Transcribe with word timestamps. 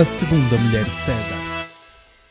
A 0.00 0.04
Segunda 0.06 0.56
Mulher 0.56 0.84
de 0.84 0.98
César. 1.00 1.66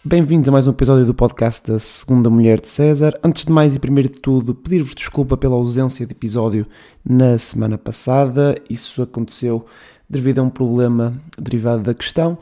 Bem-vindos 0.03 0.49
a 0.49 0.51
mais 0.51 0.65
um 0.65 0.71
episódio 0.71 1.05
do 1.05 1.13
podcast 1.13 1.71
da 1.71 1.77
Segunda 1.77 2.27
Mulher 2.27 2.59
de 2.59 2.67
César. 2.67 3.13
Antes 3.23 3.45
de 3.45 3.51
mais 3.51 3.75
e 3.75 3.79
primeiro 3.79 4.09
de 4.09 4.19
tudo, 4.19 4.55
pedir-vos 4.55 4.95
desculpa 4.95 5.37
pela 5.37 5.53
ausência 5.53 6.03
de 6.03 6.11
episódio 6.11 6.65
na 7.07 7.37
semana 7.37 7.77
passada. 7.77 8.55
Isso 8.67 9.03
aconteceu 9.03 9.67
devido 10.09 10.39
a 10.39 10.41
um 10.41 10.49
problema 10.49 11.13
derivado 11.37 11.83
da 11.83 11.93
questão, 11.93 12.39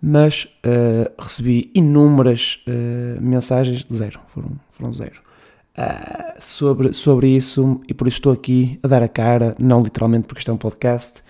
mas 0.00 0.48
uh, 0.64 1.12
recebi 1.22 1.70
inúmeras 1.74 2.64
uh, 2.66 3.20
mensagens, 3.20 3.84
zero, 3.92 4.18
foram, 4.24 4.52
foram 4.70 4.94
zero, 4.94 5.20
uh, 5.76 6.40
sobre, 6.40 6.94
sobre 6.94 7.28
isso 7.28 7.82
e 7.86 7.92
por 7.92 8.08
isso 8.08 8.16
estou 8.16 8.32
aqui 8.32 8.80
a 8.82 8.88
dar 8.88 9.02
a 9.02 9.08
cara, 9.08 9.54
não 9.58 9.82
literalmente 9.82 10.26
porque 10.26 10.40
isto 10.40 10.50
é 10.50 10.54
um 10.54 10.56
podcast, 10.56 11.22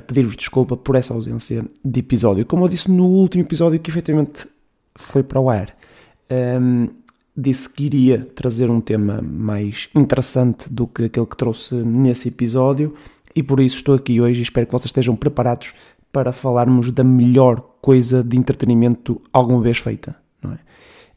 pedir-vos 0.00 0.36
desculpa 0.36 0.76
por 0.76 0.96
essa 0.96 1.14
ausência 1.14 1.64
de 1.84 2.00
episódio. 2.00 2.46
Como 2.46 2.64
eu 2.64 2.68
disse 2.68 2.90
no 2.90 3.06
último 3.06 3.44
episódio 3.44 3.78
que 3.80 3.90
efetivamente 3.90 4.46
foi 4.94 5.22
para 5.22 5.40
o 5.40 5.50
ar, 5.50 5.74
um, 6.60 6.88
disse 7.36 7.68
que 7.68 7.84
iria 7.84 8.26
trazer 8.34 8.70
um 8.70 8.80
tema 8.80 9.20
mais 9.22 9.88
interessante 9.94 10.72
do 10.72 10.86
que 10.86 11.04
aquele 11.04 11.26
que 11.26 11.36
trouxe 11.36 11.74
nesse 11.74 12.28
episódio 12.28 12.94
e 13.34 13.42
por 13.42 13.60
isso 13.60 13.76
estou 13.76 13.94
aqui 13.94 14.20
hoje 14.20 14.40
e 14.40 14.42
espero 14.42 14.66
que 14.66 14.72
vocês 14.72 14.86
estejam 14.86 15.16
preparados 15.16 15.72
para 16.12 16.32
falarmos 16.32 16.90
da 16.90 17.02
melhor 17.02 17.60
coisa 17.80 18.22
de 18.22 18.36
entretenimento 18.36 19.20
alguma 19.32 19.62
vez 19.62 19.78
feita, 19.78 20.14
não 20.42 20.52
é? 20.52 20.58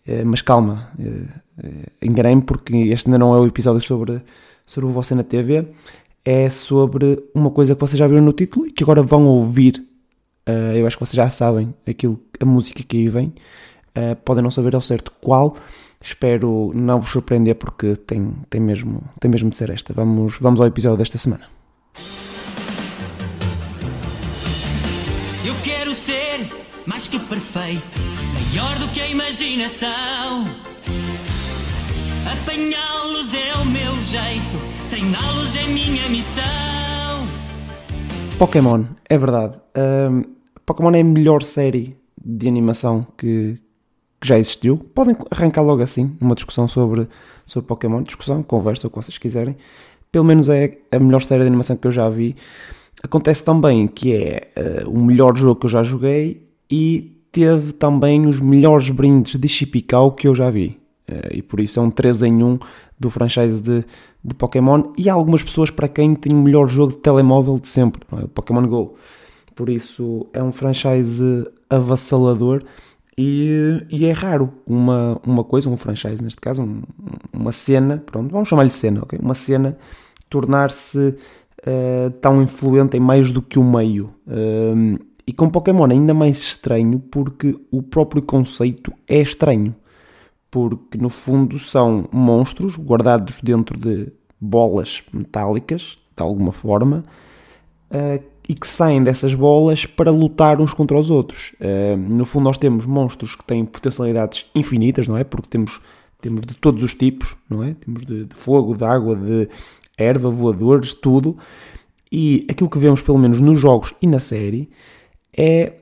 Eh, 0.08 0.24
mas 0.24 0.42
calma, 0.42 0.90
uh, 1.00 1.66
enganei-me 2.02 2.42
porque 2.42 2.76
este 2.76 3.08
ainda 3.08 3.18
não 3.18 3.36
é 3.36 3.40
o 3.40 3.48
episódio 3.48 3.82
sobre, 3.82 4.22
sobre 4.66 4.90
o 4.90 4.94
Você 4.94 5.16
na 5.16 5.24
TV, 5.24 5.68
é 6.26 6.50
sobre 6.50 7.24
uma 7.34 7.52
coisa 7.52 7.76
que 7.76 7.82
vocês 7.82 8.00
já 8.00 8.08
viram 8.08 8.24
no 8.24 8.34
título 8.34 8.66
e 8.66 8.72
que 8.72 8.84
agora 8.84 9.04
vão 9.04 9.28
ouvir. 9.28 9.86
Uh, 10.50 10.76
eu 10.76 10.88
acho 10.88 10.98
que 10.98 11.06
vocês 11.06 11.16
já 11.16 11.30
sabem 11.30 11.74
aquilo, 11.88 12.20
a 12.40 12.46
música 12.46 12.82
que 12.84 12.98
aí 12.98 13.08
vem. 13.08 13.28
Uh, 13.96 14.16
podem 14.26 14.44
não 14.44 14.50
saber 14.50 14.74
ao 14.74 14.82
certo 14.82 15.12
qual. 15.22 15.56
Espero 16.02 16.72
não 16.74 17.00
vos 17.00 17.12
surpreender 17.12 17.56
porque 17.56 17.96
tem, 17.96 18.32
tem, 18.50 18.60
mesmo, 18.60 19.04
tem 19.20 19.30
mesmo 19.30 19.50
de 19.50 19.56
ser 19.56 19.70
esta. 19.70 19.94
Vamos, 19.94 20.38
vamos 20.40 20.60
ao 20.60 20.68
episódio 20.68 20.98
desta 20.98 21.18
semana. 21.18 21.46
Eu 25.46 25.56
quero 25.64 25.96
ser 25.96 26.48
mais 26.86 27.08
que 27.08 27.20
perfeito, 27.20 28.00
maior 28.34 28.78
do 28.80 28.88
que 28.90 29.02
a 29.02 29.08
imaginação. 29.08 30.46
Apanhá-los 32.32 33.34
é 33.34 33.54
o 33.62 33.66
meu 33.66 33.96
jeito, 34.02 34.75
treiná-los 34.96 35.54
é 35.58 35.68
minha 35.68 36.08
missão. 36.08 36.44
Pokémon, 38.40 38.86
é 39.10 39.18
verdade. 39.18 39.60
Um, 39.78 40.24
Pokémon 40.66 40.92
é 40.92 41.02
a 41.02 41.04
melhor 41.04 41.44
série 41.44 41.98
de 42.24 42.48
animação 42.48 43.06
que, 43.18 43.60
que, 44.22 44.28
já 44.28 44.40
existiu. 44.40 44.78
Podem 44.78 45.18
arrancar 45.30 45.64
logo 45.64 45.84
assim, 45.84 46.16
numa 46.22 46.34
discussão 46.34 46.66
sobre, 46.66 47.10
sobre 47.46 47.68
Pokémon. 47.68 48.04
Discussão, 48.04 48.42
conversa, 48.42 48.88
o 48.88 48.90
que 48.90 48.96
vocês 48.96 49.18
quiserem. 49.18 49.58
Pelo 50.14 50.24
menos 50.24 50.48
é 50.48 50.78
a 50.90 50.98
melhor 50.98 51.22
série 51.22 51.42
de 51.42 51.48
animação 51.48 51.76
que 51.76 51.88
eu 51.88 51.92
já 51.92 52.10
vi. 52.10 52.34
Acontece 53.04 53.44
também 53.44 53.88
que 53.88 54.16
é 54.16 54.48
uh, 54.86 54.90
o 54.90 55.04
melhor 55.04 55.38
jogo 55.38 55.60
que 55.60 55.66
eu 55.66 55.72
já 55.72 55.84
joguei 55.84 56.48
e 56.72 57.22
teve 57.34 57.74
também 57.74 58.26
os 58.26 58.40
melhores 58.40 58.90
brindes 58.92 59.38
de 59.38 59.48
Chipical 59.50 60.14
que 60.14 60.26
eu 60.26 60.34
já 60.34 60.50
vi. 60.50 60.80
Uh, 61.10 61.34
e 61.34 61.42
por 61.42 61.60
isso 61.60 61.82
é 61.82 61.84
um 61.84 61.92
3 61.92 62.24
em 62.24 62.42
1 62.42 62.60
do 63.00 63.10
franchise 63.10 63.62
de, 63.62 63.84
de 64.24 64.36
Pokémon. 64.36 64.92
E 64.98 65.10
há 65.10 65.14
algumas 65.14 65.44
pessoas 65.44 65.70
para 65.70 65.88
quem 65.88 66.16
tem 66.16 66.34
o 66.34 66.42
melhor 66.42 66.68
jogo 66.68 66.94
de 66.94 67.00
telemóvel 67.00 67.60
de 67.60 67.68
sempre, 67.68 68.02
é? 68.14 68.26
o 68.26 68.28
Pokémon 68.28 68.68
Go. 68.68 68.96
Por 69.56 69.70
isso 69.70 70.28
é 70.34 70.44
um 70.44 70.52
franchise 70.52 71.48
avassalador 71.70 72.64
e, 73.18 73.86
e, 73.90 74.06
é 74.06 74.12
raro 74.12 74.52
uma, 74.68 75.20
uma 75.26 75.44
coisa, 75.44 75.70
um 75.70 75.78
franchise 75.78 76.22
neste 76.22 76.42
caso, 76.42 76.62
um, 76.62 76.82
uma 77.32 77.52
cena, 77.52 78.04
pronto, 78.06 78.30
vamos 78.32 78.50
chamar-lhe 78.50 78.72
cena? 78.72 79.04
Uma 79.22 79.34
cena 79.34 79.78
tornar-se 80.30 81.16
uh, 81.66 82.12
tão 82.20 82.42
influente 82.42 82.98
em 82.98 83.00
mais 83.00 83.32
do 83.32 83.42
que 83.42 83.58
o 83.58 83.64
meio. 83.64 84.14
Uh, 84.28 85.00
e 85.26 85.32
com 85.32 85.50
Pokémon 85.50 85.86
ainda 85.90 86.14
mais 86.14 86.40
estranho 86.40 87.00
porque 87.00 87.58
o 87.72 87.82
próprio 87.82 88.22
conceito 88.22 88.92
é 89.08 89.22
estranho. 89.22 89.74
Porque 90.56 90.98
no 90.98 91.10
fundo 91.10 91.60
são 91.60 92.08
monstros 92.14 92.78
guardados 92.78 93.42
dentro 93.42 93.78
de 93.78 94.10
bolas 94.40 95.04
metálicas, 95.12 95.98
de 96.16 96.24
alguma 96.24 96.54
forma, 96.54 97.04
uh, 97.92 98.24
e 98.48 98.56
que 98.56 98.66
saem 98.66 99.04
dessas 99.04 99.34
bolas 99.34 99.86
para 99.86 100.10
lutar 100.12 100.62
uns 100.62 100.74
contra 100.74 100.98
os 100.98 101.12
outros. 101.12 101.54
Uh, 101.60 101.98
no 101.98 102.24
fundo, 102.24 102.46
nós 102.46 102.58
temos 102.58 102.86
monstros 102.86 103.36
que 103.36 103.44
têm 103.44 103.66
potencialidades 103.66 104.46
infinitas, 104.56 105.10
não 105.10 105.18
é? 105.18 105.26
Porque 105.26 105.50
temos, 105.50 105.82
temos 106.22 106.40
de 106.40 106.54
todos 106.54 106.84
os 106.84 106.96
tipos, 106.96 107.36
não 107.50 107.62
é? 107.62 107.74
Temos 107.74 108.06
de, 108.06 108.24
de 108.24 108.36
fogo, 108.36 108.78
de 108.78 108.86
água, 108.86 109.14
de 109.14 109.50
erva, 109.98 110.32
voadores, 110.32 110.94
tudo. 110.94 111.38
E 112.10 112.48
aquilo 112.50 112.70
que 112.70 112.80
vemos, 112.80 113.02
pelo 113.02 113.18
menos 113.18 113.42
nos 113.42 113.60
jogos 113.60 113.94
e 114.02 114.08
na 114.08 114.20
série, 114.20 114.70
é 115.38 115.74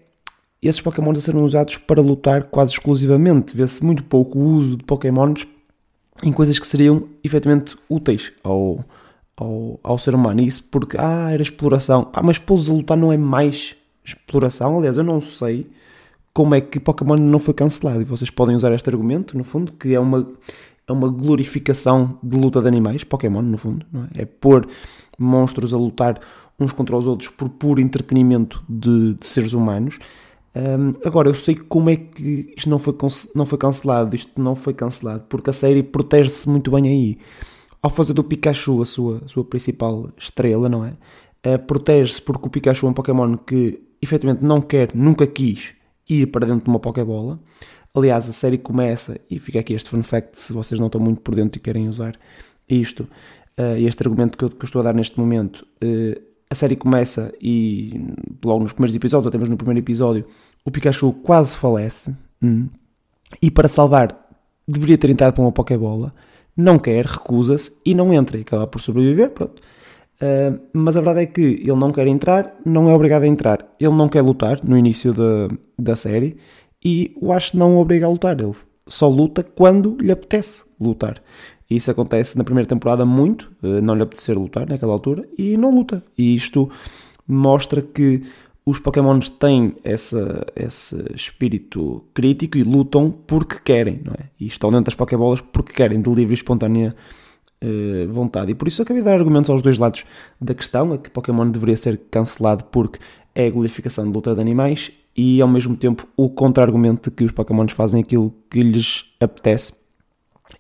esses 0.67 0.81
Pokémons 0.81 1.17
a 1.17 1.21
serem 1.21 1.41
usados 1.41 1.77
para 1.77 2.01
lutar 2.01 2.43
quase 2.45 2.71
exclusivamente. 2.71 3.55
Vê-se 3.55 3.83
muito 3.83 4.03
pouco 4.03 4.39
o 4.39 4.43
uso 4.43 4.77
de 4.77 4.83
Pokémons 4.83 5.47
em 6.23 6.31
coisas 6.31 6.59
que 6.59 6.67
seriam 6.67 7.03
efetivamente 7.23 7.75
úteis 7.89 8.31
ao, 8.43 8.83
ao, 9.35 9.79
ao 9.83 9.97
ser 9.97 10.15
humano. 10.15 10.41
E 10.41 10.47
isso 10.47 10.63
porque, 10.71 10.97
ah, 10.97 11.31
era 11.31 11.41
exploração. 11.41 12.09
Ah, 12.13 12.23
mas 12.23 12.37
pô-los 12.37 12.69
a 12.69 12.73
lutar 12.73 12.97
não 12.97 13.11
é 13.11 13.17
mais 13.17 13.75
exploração? 14.03 14.77
Aliás, 14.77 14.97
eu 14.97 15.03
não 15.03 15.19
sei 15.19 15.69
como 16.33 16.55
é 16.55 16.61
que 16.61 16.79
Pokémon 16.79 17.15
não 17.17 17.39
foi 17.39 17.53
cancelado. 17.53 18.01
E 18.01 18.05
vocês 18.05 18.29
podem 18.29 18.55
usar 18.55 18.73
este 18.73 18.89
argumento, 18.89 19.37
no 19.37 19.43
fundo, 19.43 19.71
que 19.73 19.93
é 19.93 19.99
uma, 19.99 20.27
é 20.87 20.91
uma 20.91 21.07
glorificação 21.07 22.17
de 22.23 22.37
luta 22.37 22.61
de 22.61 22.67
animais, 22.67 23.03
Pokémon, 23.03 23.41
no 23.41 23.57
fundo, 23.57 23.85
é? 24.15 24.23
é? 24.23 24.25
pôr 24.25 24.67
monstros 25.17 25.73
a 25.73 25.77
lutar 25.77 26.19
uns 26.59 26.71
contra 26.71 26.97
os 26.97 27.07
outros 27.07 27.29
por 27.29 27.49
puro 27.49 27.81
entretenimento 27.81 28.63
de, 28.67 29.13
de 29.15 29.27
seres 29.27 29.53
humanos. 29.53 29.99
Um, 30.55 30.93
agora, 31.03 31.29
eu 31.29 31.33
sei 31.33 31.55
como 31.55 31.89
é 31.89 31.95
que 31.95 32.53
isto 32.55 32.69
não 32.69 32.77
foi, 32.77 32.95
não 33.35 33.45
foi 33.45 33.57
cancelado, 33.57 34.15
isto 34.15 34.39
não 34.39 34.55
foi 34.55 34.73
cancelado, 34.73 35.25
porque 35.27 35.49
a 35.49 35.53
série 35.53 35.81
protege-se 35.81 36.47
muito 36.47 36.69
bem 36.71 36.87
aí. 36.87 37.17
Ao 37.81 37.89
fazer 37.89 38.13
do 38.13 38.23
Pikachu 38.23 38.81
a 38.81 38.85
sua, 38.85 39.21
a 39.25 39.27
sua 39.27 39.43
principal 39.43 40.09
estrela, 40.17 40.69
não 40.69 40.85
é? 40.85 40.95
Uh, 41.45 41.59
protege-se 41.59 42.21
porque 42.21 42.47
o 42.47 42.49
Pikachu 42.49 42.85
é 42.85 42.89
um 42.89 42.93
Pokémon 42.93 43.35
que 43.37 43.81
efetivamente 44.01 44.43
não 44.43 44.61
quer, 44.61 44.93
nunca 44.93 45.25
quis 45.25 45.73
ir 46.09 46.27
para 46.27 46.45
dentro 46.45 46.65
de 46.65 46.69
uma 46.69 46.79
Pokébola. 46.79 47.39
Aliás, 47.93 48.27
a 48.29 48.31
série 48.31 48.57
começa, 48.57 49.19
e 49.29 49.39
fica 49.39 49.59
aqui 49.59 49.73
este 49.73 49.89
fun 49.89 50.03
fact 50.03 50.37
se 50.37 50.53
vocês 50.53 50.79
não 50.79 50.87
estão 50.87 51.01
muito 51.01 51.21
por 51.21 51.35
dentro 51.35 51.59
e 51.59 51.61
querem 51.61 51.87
usar 51.87 52.15
isto, 52.67 53.07
uh, 53.59 53.77
este 53.77 54.01
argumento 54.03 54.37
que 54.37 54.43
eu, 54.43 54.49
que 54.49 54.63
eu, 54.63 54.65
estou 54.65 54.81
a 54.81 54.83
dar 54.83 54.93
neste 54.93 55.19
momento. 55.19 55.65
Uh, 55.83 56.32
a 56.53 56.55
série 56.55 56.75
começa 56.75 57.33
e 57.41 57.99
logo 58.43 58.63
nos 58.63 58.73
primeiros 58.73 58.95
episódios, 58.95 59.25
ou 59.25 59.29
até 59.29 59.37
mesmo 59.37 59.51
no 59.51 59.57
primeiro 59.57 59.79
episódio, 59.79 60.25
o 60.63 60.71
Pikachu 60.71 61.11
quase 61.11 61.57
falece 61.57 62.15
hum, 62.41 62.69
e 63.41 63.51
para 63.51 63.67
salvar 63.67 64.17
deveria 64.67 64.97
ter 64.97 65.09
entrado 65.09 65.33
para 65.33 65.41
uma 65.41 65.51
Pokébola, 65.51 66.13
não 66.55 66.79
quer, 66.79 67.05
recusa-se 67.05 67.73
e 67.85 67.93
não 67.93 68.13
entra 68.13 68.37
e 68.37 68.41
acaba 68.41 68.67
por 68.67 68.79
sobreviver, 68.79 69.31
pronto. 69.31 69.61
Uh, 70.21 70.59
mas 70.71 70.95
a 70.95 71.01
verdade 71.01 71.21
é 71.21 71.25
que 71.25 71.41
ele 71.41 71.75
não 71.75 71.91
quer 71.91 72.07
entrar, 72.07 72.55
não 72.63 72.89
é 72.89 72.93
obrigado 72.93 73.23
a 73.23 73.27
entrar. 73.27 73.67
Ele 73.79 73.93
não 73.93 74.07
quer 74.07 74.21
lutar 74.21 74.63
no 74.63 74.77
início 74.77 75.11
da, 75.11 75.49
da 75.77 75.95
série 75.95 76.37
e 76.85 77.13
o 77.19 77.33
Ash 77.33 77.53
não 77.53 77.75
o 77.75 77.79
obriga 77.79 78.05
a 78.05 78.09
lutar. 78.09 78.39
Ele 78.39 78.53
só 78.87 79.09
luta 79.09 79.43
quando 79.43 79.97
lhe 79.99 80.11
apetece 80.11 80.63
lutar. 80.79 81.21
Isso 81.69 81.89
acontece 81.89 82.37
na 82.37 82.43
primeira 82.43 82.67
temporada 82.67 83.05
muito, 83.05 83.51
eh, 83.63 83.81
não 83.81 83.95
lhe 83.95 84.03
apetecer 84.03 84.37
lutar 84.37 84.67
naquela 84.67 84.93
altura, 84.93 85.27
e 85.37 85.57
não 85.57 85.73
luta. 85.73 86.03
E 86.17 86.35
isto 86.35 86.69
mostra 87.27 87.81
que 87.81 88.23
os 88.65 88.79
Pokémons 88.79 89.29
têm 89.29 89.75
essa, 89.83 90.45
esse 90.55 90.95
espírito 91.13 92.03
crítico 92.13 92.57
e 92.57 92.63
lutam 92.63 93.11
porque 93.11 93.59
querem, 93.59 94.01
não 94.03 94.13
é? 94.13 94.29
E 94.39 94.47
estão 94.47 94.71
dentro 94.71 94.85
das 94.85 94.95
Pokébolas 94.95 95.41
porque 95.41 95.73
querem, 95.73 96.01
de 96.01 96.09
livre 96.09 96.33
e 96.33 96.35
espontânea 96.35 96.95
uh, 97.61 98.11
vontade. 98.11 98.51
E 98.51 98.55
por 98.55 98.67
isso 98.67 98.81
acabei 98.81 99.01
de 99.01 99.09
dar 99.09 99.15
argumentos 99.15 99.49
aos 99.49 99.61
dois 99.61 99.77
lados 99.77 100.05
da 100.39 100.53
questão, 100.53 100.93
a 100.93 100.97
que 100.97 101.09
Pokémon 101.09 101.49
deveria 101.49 101.75
ser 101.75 101.99
cancelado 102.09 102.63
porque 102.65 102.99
é 103.35 103.47
a 103.47 103.49
glorificação 103.49 104.05
de 104.05 104.11
luta 104.11 104.33
de 104.33 104.39
animais 104.39 104.91
e 105.15 105.41
ao 105.41 105.47
mesmo 105.47 105.75
tempo 105.75 106.07
o 106.15 106.29
contra-argumento 106.29 107.09
de 107.09 107.15
que 107.15 107.23
os 107.23 107.31
Pokémons 107.31 107.73
fazem 107.73 108.01
aquilo 108.01 108.33
que 108.49 108.61
lhes 108.61 109.05
apetece 109.19 109.73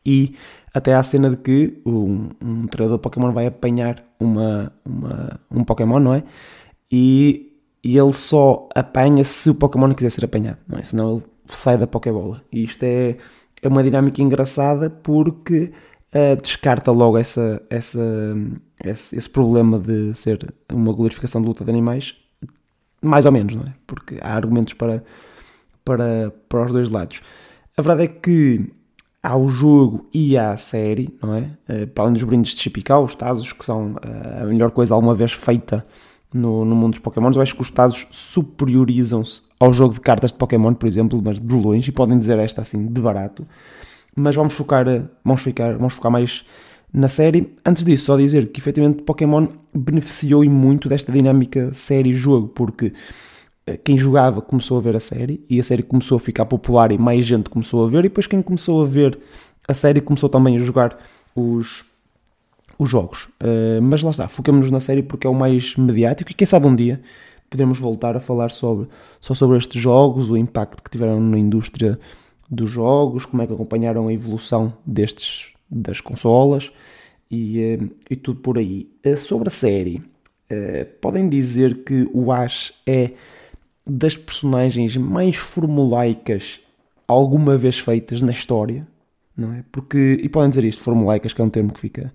e 0.05 0.35
até 0.73 0.93
a 0.93 1.03
cena 1.03 1.29
de 1.29 1.37
que 1.37 1.81
um, 1.85 2.29
um 2.41 2.67
treinador 2.67 2.97
de 2.97 3.03
Pokémon 3.03 3.31
vai 3.31 3.45
apanhar 3.45 4.03
uma, 4.19 4.73
uma, 4.83 5.39
um 5.51 5.63
Pokémon, 5.63 5.99
não 5.99 6.13
é? 6.13 6.23
E, 6.91 7.53
e 7.83 7.97
ele 7.97 8.13
só 8.13 8.67
apanha 8.73 9.23
se 9.23 9.49
o 9.49 9.55
Pokémon 9.55 9.93
quiser 9.93 10.09
ser 10.09 10.25
apanhado, 10.25 10.57
não 10.67 10.79
é? 10.79 10.81
Senão 10.81 11.17
ele 11.17 11.23
sai 11.45 11.77
da 11.77 11.85
Pokébola. 11.85 12.41
E 12.51 12.63
isto 12.63 12.83
é, 12.83 13.17
é 13.61 13.67
uma 13.67 13.83
dinâmica 13.83 14.21
engraçada 14.21 14.89
porque 14.89 15.71
uh, 16.15 16.41
descarta 16.41 16.91
logo 16.91 17.17
essa, 17.17 17.61
essa, 17.69 18.35
esse, 18.83 19.15
esse 19.15 19.29
problema 19.29 19.79
de 19.79 20.13
ser 20.15 20.53
uma 20.71 20.93
glorificação 20.93 21.41
de 21.41 21.47
luta 21.47 21.63
de 21.63 21.69
animais 21.69 22.15
mais 23.03 23.25
ou 23.25 23.31
menos, 23.31 23.55
não 23.55 23.63
é? 23.63 23.73
Porque 23.85 24.17
há 24.21 24.33
argumentos 24.33 24.73
para, 24.73 25.03
para, 25.83 26.33
para 26.47 26.65
os 26.65 26.71
dois 26.71 26.89
lados. 26.89 27.21
A 27.77 27.81
verdade 27.81 28.03
é 28.03 28.07
que 28.07 28.71
há 29.23 29.37
o 29.37 29.47
jogo 29.47 30.05
e 30.13 30.37
a 30.37 30.57
série, 30.57 31.17
não 31.23 31.33
é? 31.33 31.49
Uh, 31.69 31.87
para 31.87 32.03
além 32.03 32.13
dos 32.13 32.23
brindes 32.23 32.53
de 32.53 32.61
Chipical, 32.61 33.05
os 33.05 33.15
Tazos, 33.15 33.53
que 33.53 33.63
são 33.63 33.93
uh, 33.93 34.43
a 34.43 34.45
melhor 34.45 34.71
coisa 34.71 34.93
alguma 34.93 35.15
vez 35.15 35.31
feita 35.31 35.85
no, 36.33 36.65
no 36.65 36.75
mundo 36.75 36.91
dos 36.91 36.99
Pokémons, 36.99 37.35
eu 37.35 37.41
acho 37.41 37.55
que 37.55 37.61
os 37.61 37.71
Tazos 37.71 38.07
superiorizam-se 38.11 39.43
ao 39.59 39.71
jogo 39.71 39.93
de 39.93 40.01
cartas 40.01 40.33
de 40.33 40.37
Pokémon, 40.37 40.73
por 40.73 40.87
exemplo, 40.87 41.21
mas 41.23 41.39
de 41.39 41.55
longe, 41.55 41.89
e 41.89 41.93
podem 41.93 42.19
dizer 42.19 42.37
esta 42.37 42.61
assim, 42.61 42.87
de 42.87 43.01
barato. 43.01 43.47
Mas 44.15 44.35
vamos 44.35 44.53
focar, 44.53 44.85
vamos 45.23 45.41
ficar, 45.41 45.77
vamos 45.77 45.93
focar 45.93 46.11
mais 46.11 46.43
na 46.91 47.07
série. 47.07 47.55
Antes 47.65 47.85
disso, 47.85 48.05
só 48.05 48.17
dizer 48.17 48.51
que 48.51 48.59
efetivamente 48.59 49.03
Pokémon 49.03 49.47
beneficiou 49.73 50.43
e 50.43 50.49
muito 50.49 50.89
desta 50.89 51.11
dinâmica 51.11 51.73
série-jogo, 51.73 52.49
porque 52.49 52.87
eh, 52.87 52.93
quem 53.83 53.97
jogava 53.97 54.41
começou 54.41 54.77
a 54.77 54.81
ver 54.81 54.95
a 54.95 54.99
série 54.99 55.45
e 55.49 55.59
a 55.59 55.63
série 55.63 55.83
começou 55.83 56.17
a 56.17 56.19
ficar 56.19 56.45
popular 56.45 56.91
e 56.91 56.97
mais 56.97 57.25
gente 57.25 57.49
começou 57.49 57.85
a 57.85 57.87
ver, 57.87 57.99
e 57.99 58.03
depois 58.03 58.27
quem 58.27 58.41
começou 58.41 58.81
a 58.81 58.85
ver 58.85 59.17
a 59.67 59.73
série 59.73 60.01
começou 60.01 60.27
também 60.27 60.57
a 60.57 60.59
jogar 60.59 60.97
os, 61.33 61.85
os 62.77 62.89
jogos. 62.89 63.29
Uh, 63.41 63.81
mas 63.81 64.01
lá 64.01 64.11
está, 64.11 64.27
focamos-nos 64.27 64.69
na 64.69 64.79
série 64.79 65.01
porque 65.01 65.25
é 65.25 65.29
o 65.29 65.33
mais 65.33 65.75
mediático 65.77 66.31
e 66.31 66.33
quem 66.33 66.45
sabe 66.45 66.67
um 66.67 66.75
dia 66.75 67.01
podemos 67.53 67.79
voltar 67.79 68.15
a 68.15 68.19
falar 68.19 68.49
sobre, 68.49 68.87
só 69.21 69.35
sobre 69.35 69.57
estes 69.57 69.79
jogos, 69.79 70.31
o 70.31 70.35
impacto 70.35 70.81
que 70.81 70.89
tiveram 70.89 71.19
na 71.19 71.37
indústria 71.37 71.99
dos 72.49 72.69
jogos, 72.69 73.27
como 73.27 73.43
é 73.43 73.47
que 73.47 73.53
acompanharam 73.53 74.07
a 74.07 74.13
evolução 74.13 74.73
destes 74.83 75.53
das 75.69 76.01
consolas 76.01 76.71
e, 77.29 77.59
eh, 77.59 77.79
e 78.09 78.15
tudo 78.15 78.39
por 78.39 78.57
aí. 78.57 78.89
Eh, 79.03 79.17
sobre 79.17 79.49
a 79.49 79.51
série, 79.51 80.01
eh, 80.49 80.83
podem 80.99 81.29
dizer 81.29 81.83
que 81.83 82.09
o 82.11 82.31
Ash 82.31 82.73
é 82.87 83.11
das 83.85 84.15
personagens 84.15 84.95
mais 84.97 85.35
formulaicas 85.35 86.59
alguma 87.07 87.57
vez 87.57 87.79
feitas 87.79 88.21
na 88.21 88.31
história, 88.31 88.87
não 89.35 89.53
é? 89.53 89.63
Porque, 89.71 90.19
e 90.21 90.29
podem 90.29 90.49
dizer 90.49 90.63
isto, 90.63 90.83
formulaicas, 90.83 91.33
que 91.33 91.41
é 91.41 91.43
um 91.43 91.49
termo 91.49 91.73
que 91.73 91.79
fica, 91.79 92.13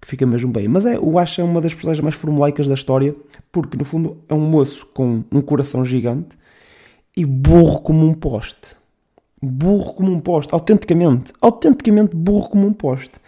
que 0.00 0.08
fica 0.08 0.26
mesmo 0.26 0.50
bem, 0.50 0.68
mas 0.68 0.86
é, 0.86 0.98
o 0.98 1.18
Ash 1.18 1.38
é 1.38 1.42
uma 1.42 1.60
das 1.60 1.74
personagens 1.74 2.02
mais 2.02 2.14
formulaicas 2.14 2.66
da 2.66 2.74
história, 2.74 3.14
porque 3.50 3.76
no 3.76 3.84
fundo 3.84 4.18
é 4.28 4.34
um 4.34 4.40
moço 4.40 4.86
com 4.94 5.22
um 5.30 5.40
coração 5.40 5.84
gigante 5.84 6.36
e 7.16 7.24
burro 7.24 7.80
como 7.80 8.06
um 8.06 8.14
poste 8.14 8.82
burro 9.42 9.92
como 9.94 10.12
um 10.12 10.20
poste, 10.20 10.54
autenticamente, 10.54 11.32
autenticamente 11.40 12.14
burro 12.14 12.48
como 12.48 12.66
um 12.66 12.72
poste. 12.72 13.18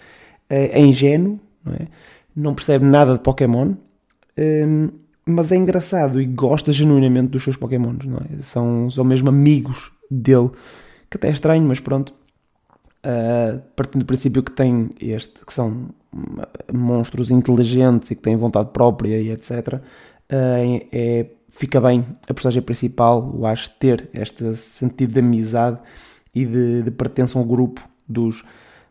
É, 0.49 0.79
é 0.79 0.81
ingênuo, 0.81 1.41
não, 1.65 1.73
é? 1.75 1.89
não 2.37 2.55
percebe 2.55 2.85
nada 2.85 3.15
de 3.15 3.21
Pokémon, 3.21 3.75
um, 4.39 4.91
mas 5.27 5.51
é 5.51 5.57
engraçado 5.57 6.21
e 6.21 6.27
gosta 6.27 6.73
genuinamente 6.73 7.29
dos 7.29 7.43
seus 7.43 7.57
Pokémons, 7.57 8.05
não 8.05 8.19
é? 8.19 8.43
São, 8.43 8.91
são 8.91 9.05
mesmo 9.05 9.29
amigos 9.29 9.91
dele, 10.11 10.51
que 11.11 11.17
até 11.17 11.29
é 11.29 11.33
estranho, 11.33 11.65
mas 11.65 11.81
pronto. 11.81 12.13
Uh, 13.05 13.61
partindo 13.77 14.01
do 14.01 14.07
princípio 14.07 14.43
que 14.43 14.51
tem 14.51 14.91
este, 14.99 15.45
que 15.45 15.53
são 15.53 15.89
monstros 16.73 17.31
inteligentes 17.31 18.11
e 18.11 18.15
que 18.15 18.23
têm 18.23 18.35
vontade 18.35 18.71
própria 18.71 19.21
e 19.21 19.31
etc. 19.31 19.75
Uh, 19.75 19.81
é, 20.31 20.87
é, 20.93 21.27
fica 21.51 21.81
bem 21.81 22.05
a 22.29 22.33
personagem 22.33 22.63
principal, 22.63 23.31
eu 23.35 23.47
acho, 23.47 23.71
ter 23.79 24.09
este 24.15 24.57
sentido 24.57 25.13
de 25.13 25.21
amizade 25.21 25.81
e 26.35 26.47
de, 26.47 26.83
de 26.83 26.91
pertença 26.91 27.39
ao 27.39 27.45
grupo 27.45 27.87
dos, 28.09 28.43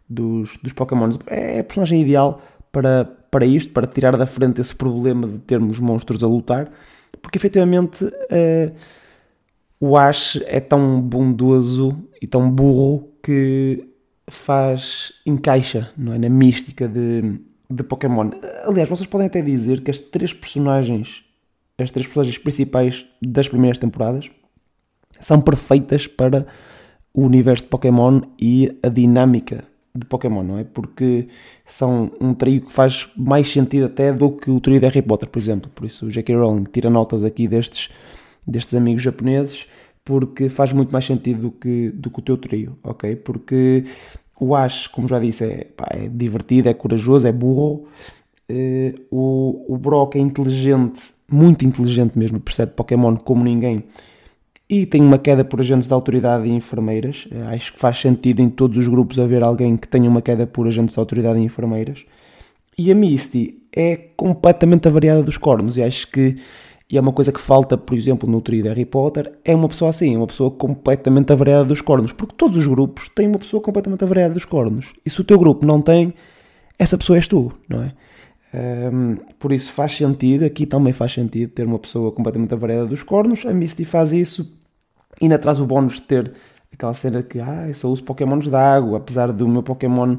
dos, 0.07 0.57
dos 0.57 0.73
Pokémons. 0.73 1.17
É 1.27 1.59
a 1.59 1.63
personagem 1.63 2.01
ideal 2.01 2.41
para, 2.71 3.09
para 3.33 3.47
isto, 3.47 3.73
para 3.73 3.87
tirar 3.87 4.15
da 4.15 4.27
frente 4.27 4.61
esse 4.61 4.75
problema 4.75 5.27
de 5.27 5.39
termos 5.39 5.79
monstros 5.79 6.23
a 6.23 6.27
lutar, 6.27 6.71
porque 7.19 7.39
efetivamente 7.39 8.05
uh, 8.05 8.75
o 9.79 9.97
Ash 9.97 10.39
é 10.45 10.59
tão 10.59 11.01
bondoso 11.01 11.97
e 12.21 12.27
tão 12.27 12.47
burro 12.51 13.09
que 13.23 13.89
faz, 14.29 15.13
encaixa 15.25 15.91
não 15.97 16.13
é, 16.13 16.19
na 16.19 16.29
mística 16.29 16.87
de, 16.87 17.39
de 17.67 17.83
Pokémon. 17.83 18.29
Aliás, 18.65 18.87
vocês 18.87 19.07
podem 19.07 19.25
até 19.25 19.41
dizer 19.41 19.81
que 19.81 19.89
as 19.89 19.99
três 19.99 20.31
personagens, 20.31 21.23
as 21.79 21.89
três 21.89 22.05
personagens 22.05 22.37
principais 22.37 23.03
das 23.19 23.47
primeiras 23.47 23.79
temporadas 23.79 24.29
são 25.19 25.41
perfeitas 25.41 26.05
para 26.05 26.45
o 27.11 27.23
universo 27.23 27.63
de 27.63 27.69
Pokémon 27.71 28.21
e 28.39 28.77
a 28.83 28.89
dinâmica 28.89 29.72
de 29.95 30.05
Pokémon, 30.05 30.43
não 30.43 30.57
é? 30.57 30.63
Porque 30.63 31.27
são 31.65 32.11
um 32.19 32.33
trio 32.33 32.61
que 32.61 32.71
faz 32.73 33.07
mais 33.15 33.51
sentido 33.51 33.85
até 33.85 34.11
do 34.11 34.31
que 34.31 34.49
o 34.49 34.59
trio 34.59 34.79
de 34.79 34.85
Harry 34.85 35.01
Potter, 35.01 35.29
por 35.29 35.39
exemplo. 35.39 35.69
Por 35.73 35.85
isso 35.85 36.07
o 36.07 36.11
J.K. 36.11 36.35
Rowling 36.35 36.63
tira 36.63 36.89
notas 36.89 37.23
aqui 37.23 37.47
destes, 37.47 37.89
destes 38.47 38.73
amigos 38.73 39.03
japoneses 39.03 39.67
porque 40.05 40.49
faz 40.49 40.73
muito 40.73 40.91
mais 40.91 41.05
sentido 41.05 41.43
do 41.43 41.51
que, 41.51 41.89
do 41.91 42.09
que 42.09 42.19
o 42.19 42.21
teu 42.21 42.37
trio, 42.37 42.77
ok? 42.83 43.15
Porque 43.15 43.85
o 44.39 44.55
Ash, 44.55 44.87
como 44.87 45.07
já 45.07 45.19
disse, 45.19 45.45
é, 45.45 45.63
pá, 45.65 45.87
é 45.91 46.07
divertido, 46.07 46.69
é 46.69 46.73
corajoso, 46.73 47.27
é 47.27 47.31
burro. 47.31 47.85
Uh, 48.49 48.93
o, 49.09 49.73
o 49.73 49.77
Brock 49.77 50.15
é 50.15 50.19
inteligente, 50.19 51.13
muito 51.31 51.65
inteligente 51.65 52.19
mesmo, 52.19 52.39
percebe 52.41 52.73
Pokémon 52.73 53.15
como 53.15 53.43
ninguém 53.43 53.85
e 54.69 54.85
tem 54.85 55.01
uma 55.01 55.17
queda 55.17 55.43
por 55.43 55.59
agentes 55.59 55.87
de 55.87 55.93
autoridade 55.93 56.47
e 56.47 56.51
enfermeiras. 56.51 57.27
Eh, 57.31 57.55
acho 57.55 57.73
que 57.73 57.79
faz 57.79 57.99
sentido 57.99 58.41
em 58.41 58.49
todos 58.49 58.77
os 58.77 58.87
grupos 58.87 59.19
haver 59.19 59.43
alguém 59.43 59.77
que 59.77 59.87
tenha 59.87 60.09
uma 60.09 60.21
queda 60.21 60.47
por 60.47 60.67
agentes 60.67 60.93
de 60.93 60.99
autoridade 60.99 61.39
e 61.39 61.43
enfermeiras. 61.43 62.05
E 62.77 62.91
a 62.91 62.95
Misty 62.95 63.61
é 63.75 63.95
completamente 64.15 64.87
avariada 64.87 65.21
dos 65.21 65.37
cornos 65.37 65.77
e 65.77 65.83
acho 65.83 66.07
que 66.09 66.37
e 66.93 66.97
é 66.97 67.01
uma 67.01 67.11
coisa 67.11 67.31
que 67.31 67.41
falta, 67.41 67.75
por 67.75 67.95
exemplo, 67.95 68.29
no 68.29 68.39
trio 68.39 68.61
de 68.61 68.69
Harry 68.69 68.85
Potter, 68.85 69.33
é 69.43 69.55
uma 69.55 69.67
pessoa 69.67 69.89
assim, 69.89 70.15
uma 70.15 70.27
pessoa 70.27 70.51
completamente 70.51 71.33
avariada 71.33 71.65
dos 71.65 71.81
cornos, 71.81 72.11
porque 72.11 72.35
todos 72.37 72.59
os 72.59 72.67
grupos 72.67 73.09
têm 73.09 73.27
uma 73.27 73.39
pessoa 73.39 73.63
completamente 73.63 74.03
avariada 74.03 74.35
dos 74.35 74.45
cornos. 74.45 74.93
E 75.03 75.09
se 75.09 75.19
o 75.19 75.23
teu 75.23 75.39
grupo 75.39 75.65
não 75.65 75.81
tem, 75.81 76.13
essa 76.77 76.95
pessoa 76.95 77.17
és 77.17 77.27
tu, 77.27 77.51
não 77.67 77.81
é? 77.81 77.93
Um, 78.53 79.15
por 79.39 79.51
isso 79.51 79.73
faz 79.73 79.97
sentido, 79.97 80.45
aqui 80.45 80.67
também 80.67 80.93
faz 80.93 81.11
sentido 81.11 81.49
ter 81.51 81.65
uma 81.65 81.79
pessoa 81.79 82.11
completamente 82.11 82.53
avariada 82.53 82.85
dos 82.85 83.01
cornos. 83.01 83.45
A 83.45 83.53
Misty 83.53 83.83
faz 83.83 84.13
isso 84.13 84.59
e 85.19 85.25
ainda 85.25 85.39
traz 85.39 85.59
o 85.59 85.65
bónus 85.65 85.95
de 85.95 86.01
ter 86.01 86.31
aquela 86.71 86.93
cena 86.93 87.23
que 87.23 87.39
ah, 87.39 87.67
eu 87.67 87.73
só 87.73 87.87
uso 87.87 88.03
Pokémons 88.03 88.47
de 88.47 88.55
água, 88.55 88.97
apesar 88.97 89.31
do 89.31 89.47
meu 89.47 89.63
Pokémon 89.63 90.17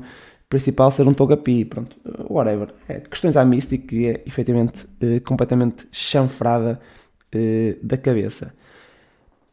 principal 0.49 0.91
ser 0.91 1.07
um 1.07 1.15
Togepi. 1.15 1.65
Pronto, 1.65 1.97
whatever. 2.29 2.75
É, 2.89 3.01
questões 3.01 3.37
à 3.37 3.45
Misty 3.45 3.79
que 3.79 4.09
é 4.09 4.23
efetivamente 4.27 4.85
uh, 4.85 5.21
completamente 5.25 5.87
chanfrada 5.93 6.81
uh, 7.35 7.87
da 7.87 7.97
cabeça. 7.97 8.53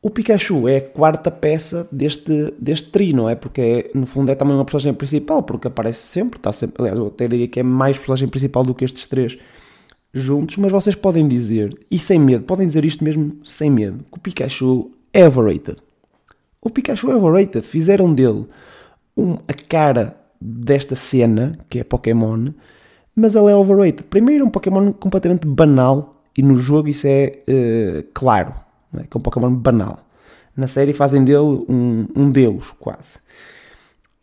O 0.03 0.09
Pikachu 0.09 0.67
é 0.67 0.77
a 0.77 0.81
quarta 0.81 1.29
peça 1.29 1.87
deste, 1.91 2.51
deste 2.59 2.89
trio, 2.89 3.15
não 3.15 3.29
é? 3.29 3.35
Porque 3.35 3.61
é, 3.61 3.91
no 3.93 4.07
fundo 4.07 4.31
é 4.31 4.35
também 4.35 4.55
uma 4.55 4.65
personagem 4.65 4.95
principal, 4.95 5.43
porque 5.43 5.67
aparece 5.67 5.99
sempre, 5.99 6.39
está 6.39 6.51
sempre. 6.51 6.81
Aliás, 6.81 6.97
eu 6.97 7.05
até 7.05 7.27
diria 7.27 7.47
que 7.47 7.59
é 7.59 7.63
mais 7.63 7.97
personagem 7.97 8.27
principal 8.27 8.63
do 8.63 8.73
que 8.73 8.83
estes 8.83 9.05
três 9.05 9.37
juntos, 10.11 10.57
mas 10.57 10.71
vocês 10.71 10.95
podem 10.95 11.27
dizer, 11.27 11.77
e 11.89 11.99
sem 11.99 12.19
medo, 12.19 12.45
podem 12.45 12.65
dizer 12.65 12.83
isto 12.83 13.03
mesmo 13.03 13.37
sem 13.43 13.69
medo, 13.69 14.03
que 14.11 14.17
o 14.17 14.19
Pikachu 14.19 14.91
é 15.13 15.27
overrated. 15.27 15.77
O 16.59 16.71
Pikachu 16.71 17.11
é 17.11 17.15
overrated. 17.15 17.63
Fizeram 17.63 18.11
dele 18.11 18.47
um, 19.15 19.33
a 19.47 19.53
cara 19.53 20.17
desta 20.41 20.95
cena, 20.95 21.59
que 21.69 21.79
é 21.79 21.83
Pokémon, 21.83 22.47
mas 23.15 23.35
ele 23.35 23.51
é 23.51 23.55
overrated. 23.55 24.03
Primeiro, 24.09 24.45
um 24.45 24.49
Pokémon 24.49 24.91
completamente 24.93 25.45
banal, 25.45 26.23
e 26.35 26.41
no 26.41 26.55
jogo 26.55 26.89
isso 26.89 27.05
é 27.05 27.43
uh, 27.47 28.03
claro 28.15 28.70
é? 28.99 29.03
que 29.03 29.15
é 29.15 29.17
um 29.17 29.21
Pokémon 29.21 29.53
banal. 29.53 29.99
Na 30.55 30.67
série 30.67 30.93
fazem 30.93 31.23
dele 31.23 31.65
um, 31.69 32.07
um 32.15 32.29
deus, 32.29 32.71
quase. 32.79 33.19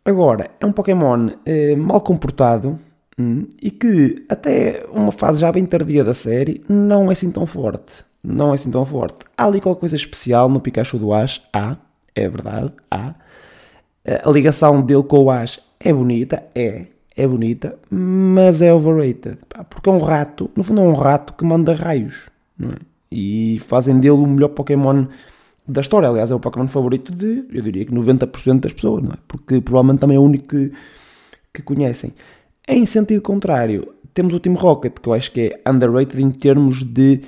Agora, 0.05 0.51
é 0.59 0.65
um 0.65 0.71
Pokémon 0.71 1.29
eh, 1.45 1.75
mal 1.75 2.01
comportado 2.01 2.79
hum, 3.19 3.47
e 3.61 3.69
que, 3.71 4.25
até 4.29 4.85
uma 4.91 5.11
fase 5.11 5.41
já 5.41 5.51
bem 5.51 5.65
tardia 5.65 6.03
da 6.03 6.13
série, 6.13 6.63
não 6.69 7.09
é 7.09 7.13
assim 7.13 7.31
tão 7.31 7.45
forte. 7.45 8.05
Não 8.23 8.51
é 8.51 8.55
assim 8.55 8.71
tão 8.71 8.85
forte. 8.85 9.25
Há 9.37 9.45
ali 9.45 9.61
qualquer 9.61 9.79
coisa 9.79 9.95
especial 9.95 10.49
no 10.49 10.59
Pikachu 10.59 10.97
do 10.97 11.13
Ash? 11.13 11.41
Há, 11.53 11.77
é 12.15 12.27
verdade, 12.27 12.73
há. 12.89 13.15
A 14.23 14.29
ligação 14.29 14.81
dele 14.81 15.03
com 15.03 15.23
o 15.23 15.31
Ash 15.31 15.59
é 15.79 15.93
bonita, 15.93 16.43
é, 16.55 16.85
é 17.15 17.27
bonita, 17.27 17.77
mas 17.89 18.61
é 18.61 18.73
overrated. 18.73 19.37
Porque 19.69 19.89
é 19.89 19.91
um 19.91 19.99
rato, 19.99 20.49
no 20.55 20.63
fundo 20.63 20.81
é 20.81 20.83
um 20.83 20.93
rato 20.93 21.33
que 21.33 21.45
manda 21.45 21.73
raios, 21.73 22.29
não 22.57 22.69
é? 22.71 22.88
E 23.11 23.57
fazem 23.59 23.99
dele 23.99 24.15
o 24.15 24.27
melhor 24.27 24.49
Pokémon 24.49 25.05
da 25.67 25.81
história. 25.81 26.09
Aliás, 26.09 26.31
é 26.31 26.35
o 26.35 26.39
Pokémon 26.39 26.67
favorito 26.67 27.13
de, 27.13 27.45
eu 27.51 27.61
diria 27.61 27.85
que 27.85 27.91
90% 27.91 28.59
das 28.59 28.73
pessoas, 28.73 29.03
não 29.03 29.11
é? 29.11 29.17
Porque 29.27 29.61
provavelmente 29.61 29.99
também 29.99 30.17
é 30.17 30.19
o 30.19 30.23
único 30.23 30.47
que, 30.47 30.71
que 31.53 31.61
conhecem. 31.61 32.13
Em 32.67 32.85
sentido 32.85 33.21
contrário, 33.21 33.93
temos 34.13 34.33
o 34.33 34.39
Team 34.39 34.55
Rocket, 34.55 34.99
que 34.99 35.09
eu 35.09 35.13
acho 35.13 35.31
que 35.31 35.41
é 35.41 35.69
underrated 35.69 36.21
em 36.21 36.31
termos 36.31 36.83
de 36.83 37.21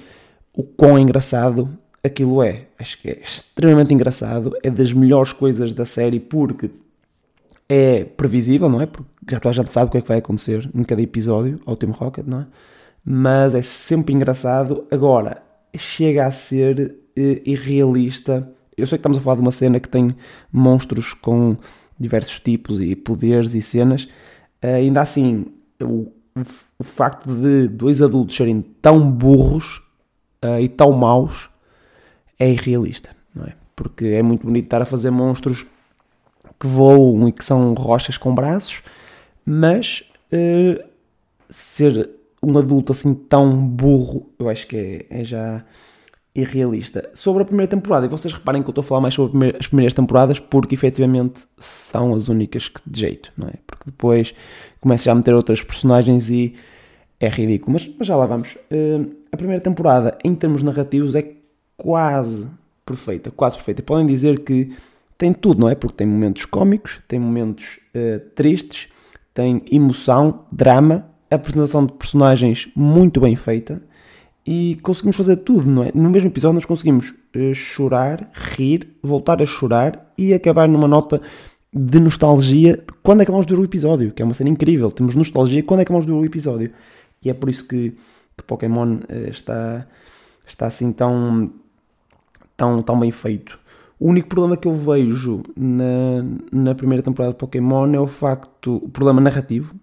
o 0.53 0.63
quão 0.63 1.00
engraçado 1.00 1.69
aquilo 2.03 2.41
é. 2.43 2.67
Acho 2.77 3.00
que 3.00 3.09
é 3.09 3.19
extremamente 3.21 3.93
engraçado, 3.93 4.55
é 4.63 4.69
das 4.69 4.91
melhores 4.93 5.33
coisas 5.33 5.73
da 5.73 5.85
série 5.85 6.19
porque 6.19 6.69
é 7.69 8.03
previsível, 8.03 8.67
não 8.67 8.81
é? 8.81 8.85
Porque 8.85 9.09
já 9.29 9.39
toda 9.39 9.51
a 9.51 9.53
gente 9.53 9.71
sabe 9.71 9.88
o 9.88 9.91
que 9.91 9.97
é 9.97 10.01
que 10.01 10.07
vai 10.07 10.17
acontecer 10.17 10.69
em 10.73 10.83
cada 10.83 11.01
episódio 11.01 11.59
ao 11.65 11.75
Team 11.75 11.91
Rocket, 11.93 12.25
não 12.27 12.41
é? 12.41 12.47
Mas 13.03 13.55
é 13.55 13.61
sempre 13.61 14.13
engraçado. 14.13 14.85
Agora, 14.91 15.41
chega 15.75 16.25
a 16.25 16.31
ser 16.31 16.95
uh, 17.17 17.41
irrealista. 17.45 18.49
Eu 18.77 18.87
sei 18.87 18.97
que 18.97 19.01
estamos 19.01 19.17
a 19.17 19.21
falar 19.21 19.35
de 19.35 19.41
uma 19.41 19.51
cena 19.51 19.79
que 19.79 19.89
tem 19.89 20.15
monstros 20.51 21.13
com 21.13 21.57
diversos 21.99 22.39
tipos 22.39 22.81
e 22.81 22.95
poderes 22.95 23.53
e 23.53 23.61
cenas. 23.61 24.05
Uh, 24.63 24.75
ainda 24.77 25.01
assim, 25.01 25.45
o, 25.81 26.11
o, 26.79 26.83
facto 26.83 27.33
de 27.33 27.67
dois 27.67 28.01
adultos 28.01 28.35
serem 28.35 28.61
tão 28.81 29.11
burros 29.11 29.77
uh, 30.43 30.59
e 30.59 30.67
tão 30.67 30.91
maus 30.91 31.49
é 32.39 32.49
irrealista, 32.49 33.15
não 33.33 33.45
é? 33.45 33.53
Porque 33.75 34.05
é 34.05 34.21
muito 34.21 34.45
bonito 34.45 34.65
estar 34.65 34.81
a 34.81 34.85
fazer 34.85 35.11
monstros 35.11 35.65
que 36.59 36.67
voam 36.67 37.27
e 37.27 37.31
que 37.31 37.43
são 37.43 37.73
rochas 37.73 38.17
com 38.17 38.33
braços, 38.33 38.83
mas 39.45 40.03
uh, 40.31 40.83
ser 41.49 42.09
um 42.41 42.57
adulto 42.57 42.91
assim 42.91 43.13
tão 43.13 43.55
burro, 43.55 44.31
eu 44.39 44.50
acho 44.50 44.67
que 44.67 44.75
é, 45.10 45.21
é, 45.21 45.24
já 45.24 45.63
irrealista. 46.33 47.10
Sobre 47.13 47.43
a 47.43 47.45
primeira 47.45 47.69
temporada, 47.69 48.05
e 48.05 48.10
vocês 48.10 48.33
reparem 48.33 48.63
que 48.63 48.69
eu 48.69 48.71
estou 48.71 48.81
a 48.81 48.86
falar 48.86 49.01
mais 49.01 49.13
sobre 49.13 49.55
as 49.60 49.67
primeiras 49.67 49.93
temporadas 49.93 50.39
porque 50.39 50.74
efetivamente 50.74 51.41
são 51.57 52.13
as 52.13 52.29
únicas 52.29 52.67
que 52.67 52.81
de 52.86 53.00
jeito, 53.00 53.31
não 53.38 53.48
é? 53.48 53.53
Porque 53.67 53.86
depois 53.86 54.33
começa 54.79 55.03
já 55.03 55.12
a 55.12 55.15
meter 55.15 55.33
outras 55.33 55.62
personagens 55.62 56.29
e 56.29 56.55
é 57.19 57.27
ridículo. 57.27 57.74
Mas, 57.74 57.89
mas 57.98 58.07
já 58.07 58.15
lá 58.15 58.25
vamos. 58.25 58.55
Uh, 58.71 59.13
a 59.31 59.38
primeira 59.38 59.62
temporada, 59.62 60.17
em 60.24 60.33
termos 60.33 60.63
narrativos, 60.63 61.15
é 61.15 61.33
quase 61.77 62.48
perfeita, 62.86 63.29
quase 63.29 63.57
perfeita. 63.57 63.83
Podem 63.83 64.05
dizer 64.05 64.39
que 64.39 64.71
tem 65.17 65.33
tudo, 65.33 65.62
não 65.62 65.69
é? 65.69 65.75
Porque 65.75 65.98
tem 65.98 66.07
momentos 66.07 66.45
cómicos, 66.45 67.00
tem 67.07 67.19
momentos 67.19 67.79
uh, 67.95 68.19
tristes, 68.33 68.88
tem 69.33 69.63
emoção, 69.71 70.45
drama, 70.51 71.11
apresentação 71.35 71.85
de 71.85 71.93
personagens 71.93 72.69
muito 72.75 73.19
bem 73.19 73.35
feita 73.35 73.81
e 74.45 74.77
conseguimos 74.81 75.15
fazer 75.15 75.38
tudo, 75.38 75.69
não 75.69 75.83
é? 75.83 75.91
No 75.93 76.09
mesmo 76.09 76.29
episódio 76.29 76.55
nós 76.55 76.65
conseguimos 76.65 77.11
uh, 77.35 77.53
chorar, 77.53 78.29
rir, 78.33 78.88
voltar 79.01 79.41
a 79.41 79.45
chorar 79.45 80.11
e 80.17 80.33
acabar 80.33 80.67
numa 80.67 80.88
nota 80.88 81.21
de 81.73 82.00
nostalgia 82.00 82.83
quando 83.01 83.21
acabamos 83.21 83.45
de 83.45 83.55
ver 83.55 83.61
o 83.61 83.63
episódio, 83.63 84.11
que 84.11 84.21
é 84.21 84.25
uma 84.25 84.33
cena 84.33 84.50
incrível. 84.50 84.91
Temos 84.91 85.15
nostalgia 85.15 85.63
quando 85.63 85.81
acabamos 85.81 86.05
de 86.05 86.11
ver 86.11 86.17
o 86.17 86.25
episódio. 86.25 86.71
E 87.23 87.29
é 87.29 87.33
por 87.33 87.50
isso 87.50 87.67
que, 87.67 87.91
que 88.35 88.43
Pokémon 88.45 88.95
uh, 88.95 89.29
está, 89.29 89.88
está 90.45 90.65
assim 90.65 90.91
tão, 90.91 91.51
tão, 92.57 92.79
tão 92.79 93.00
bem 93.00 93.11
feito. 93.11 93.59
O 94.00 94.09
único 94.09 94.27
problema 94.27 94.57
que 94.57 94.67
eu 94.67 94.73
vejo 94.73 95.43
na, 95.55 96.25
na 96.51 96.73
primeira 96.73 97.03
temporada 97.03 97.33
de 97.33 97.38
Pokémon 97.38 97.93
é 97.93 98.00
o 98.00 98.07
facto, 98.07 98.77
o 98.77 98.89
problema 98.89 99.21
narrativo, 99.21 99.75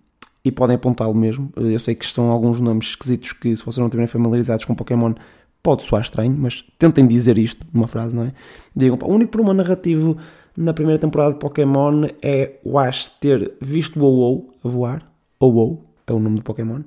e 0.49 0.53
podem 0.53 0.77
apontá-lo 0.77 1.15
mesmo. 1.15 1.53
Eu 1.57 1.79
sei 1.79 1.95
que 1.95 2.07
são 2.07 2.31
alguns 2.31 2.61
nomes 2.61 2.89
esquisitos 2.89 3.33
que, 3.33 3.55
se 3.57 3.63
vocês 3.63 3.79
não 3.79 3.87
estiverem 3.87 4.09
familiarizados 4.09 4.65
com 4.65 4.75
Pokémon, 4.75 5.15
pode 5.63 5.85
soar 5.85 6.03
estranho, 6.03 6.35
mas 6.37 6.65
tentem 6.79 7.07
dizer 7.07 7.37
isto 7.37 7.67
numa 7.73 7.87
frase, 7.87 8.17
não 8.17 8.25
é? 8.25 8.33
Digam, 8.75 8.99
o 9.03 9.13
único 9.13 9.31
problema 9.31 9.55
narrativo 9.55 10.17
na 10.57 10.73
primeira 10.73 10.99
temporada 10.99 11.35
de 11.35 11.39
Pokémon 11.39 12.05
é 12.23 12.55
o 12.65 12.79
Ash 12.79 13.09
ter 13.21 13.53
visto 13.61 14.01
o 14.01 14.05
ou 14.05 14.55
a 14.65 14.69
voar, 14.69 15.07
ou 15.39 15.85
é 16.07 16.13
o 16.13 16.19
nome 16.19 16.37
do 16.37 16.43
Pokémon, 16.43 16.81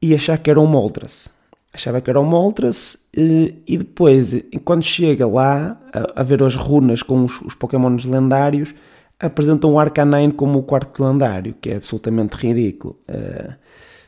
e 0.00 0.14
achar 0.14 0.36
que 0.38 0.50
era 0.50 0.60
um 0.60 0.66
Moltres 0.66 1.32
achava 1.72 2.00
que 2.00 2.10
era 2.10 2.20
o 2.20 2.24
Moltres 2.24 3.08
eh, 3.16 3.54
e 3.66 3.78
depois, 3.78 4.36
quando 4.64 4.82
chega 4.82 5.26
lá 5.26 5.80
a, 5.92 6.20
a 6.20 6.22
ver 6.22 6.42
as 6.42 6.54
runas 6.54 7.02
com 7.02 7.24
os, 7.24 7.40
os 7.40 7.54
Pokémons 7.54 8.04
lendários, 8.04 8.74
apresentam 9.22 9.72
o 9.72 9.78
Arcanine 9.78 10.32
como 10.32 10.58
o 10.58 10.62
quarto 10.62 11.02
lendário, 11.02 11.54
que 11.60 11.70
é 11.70 11.76
absolutamente 11.76 12.36
ridículo. 12.36 12.98
Uh, 13.08 13.54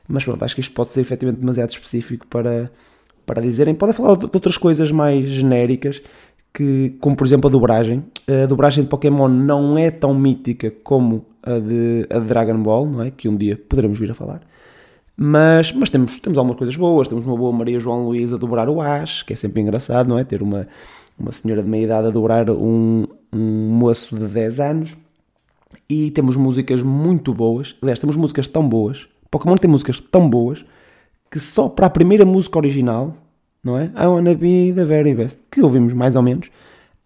mas 0.08 0.24
pronto, 0.24 0.44
acho 0.44 0.54
que 0.54 0.60
isto 0.60 0.74
pode 0.74 0.92
ser 0.92 1.00
efetivamente 1.00 1.40
demasiado 1.40 1.70
específico 1.70 2.26
para, 2.26 2.70
para 3.24 3.40
dizerem. 3.40 3.74
Podem 3.74 3.94
falar 3.94 4.16
de 4.16 4.24
outras 4.24 4.58
coisas 4.58 4.90
mais 4.90 5.26
genéricas, 5.26 6.02
que, 6.52 6.96
como 7.00 7.16
por 7.16 7.26
exemplo 7.26 7.48
a 7.48 7.50
dobragem. 7.50 8.04
A 8.28 8.46
dobragem 8.46 8.84
de 8.84 8.90
Pokémon 8.90 9.28
não 9.28 9.78
é 9.78 9.90
tão 9.90 10.14
mítica 10.14 10.70
como 10.82 11.24
a 11.42 11.58
de, 11.58 12.06
a 12.10 12.18
de 12.18 12.26
Dragon 12.26 12.62
Ball, 12.62 12.86
não 12.86 13.02
é? 13.02 13.10
Que 13.10 13.28
um 13.28 13.36
dia 13.36 13.56
poderemos 13.56 13.98
vir 13.98 14.10
a 14.10 14.14
falar. 14.14 14.42
Mas, 15.16 15.72
mas 15.72 15.90
temos, 15.90 16.18
temos 16.18 16.38
algumas 16.38 16.58
coisas 16.58 16.76
boas. 16.76 17.08
Temos 17.08 17.24
uma 17.24 17.36
boa 17.36 17.52
Maria 17.52 17.78
João 17.78 18.04
Luís 18.04 18.32
a 18.32 18.36
dobrar 18.36 18.68
o 18.68 18.80
As, 18.80 19.22
que 19.22 19.32
é 19.32 19.36
sempre 19.36 19.62
engraçado, 19.62 20.08
não 20.08 20.18
é? 20.18 20.24
Ter 20.24 20.42
uma, 20.42 20.66
uma 21.18 21.32
senhora 21.32 21.62
de 21.62 21.68
meia 21.68 21.84
idade 21.84 22.08
a 22.08 22.10
dobrar 22.10 22.50
um, 22.50 23.06
um 23.32 23.68
moço 23.70 24.16
de 24.16 24.26
10 24.26 24.60
anos. 24.60 24.96
E 25.88 26.10
temos 26.10 26.36
músicas 26.36 26.82
muito 26.82 27.34
boas. 27.34 27.74
Aliás, 27.82 28.00
temos 28.00 28.16
músicas 28.16 28.48
tão 28.48 28.68
boas. 28.68 29.08
Pokémon 29.30 29.56
tem 29.56 29.70
músicas 29.70 30.00
tão 30.00 30.28
boas 30.28 30.64
que 31.30 31.40
só 31.40 31.68
para 31.68 31.86
a 31.86 31.90
primeira 31.90 32.24
música 32.24 32.58
original, 32.58 33.16
não 33.62 33.78
é? 33.78 33.92
I 33.96 34.06
wanna 34.06 34.34
be 34.34 34.72
the 34.72 34.84
very 34.84 35.14
best, 35.14 35.40
que 35.50 35.62
ouvimos 35.62 35.92
mais 35.92 36.14
ou 36.14 36.22
menos, 36.22 36.50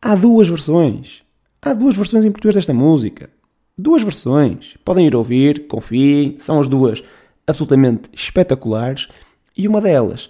há 0.02 0.14
duas 0.14 0.48
versões. 0.48 1.22
Há 1.62 1.72
duas 1.72 1.96
versões 1.96 2.24
em 2.24 2.30
português 2.30 2.54
desta 2.54 2.74
música. 2.74 3.30
Duas 3.76 4.02
versões. 4.02 4.76
Podem 4.84 5.06
ir 5.06 5.16
ouvir, 5.16 5.66
confiem, 5.66 6.34
são 6.38 6.60
as 6.60 6.68
duas 6.68 7.02
absolutamente 7.46 8.10
espetaculares 8.12 9.08
e 9.56 9.66
uma 9.66 9.80
delas 9.80 10.28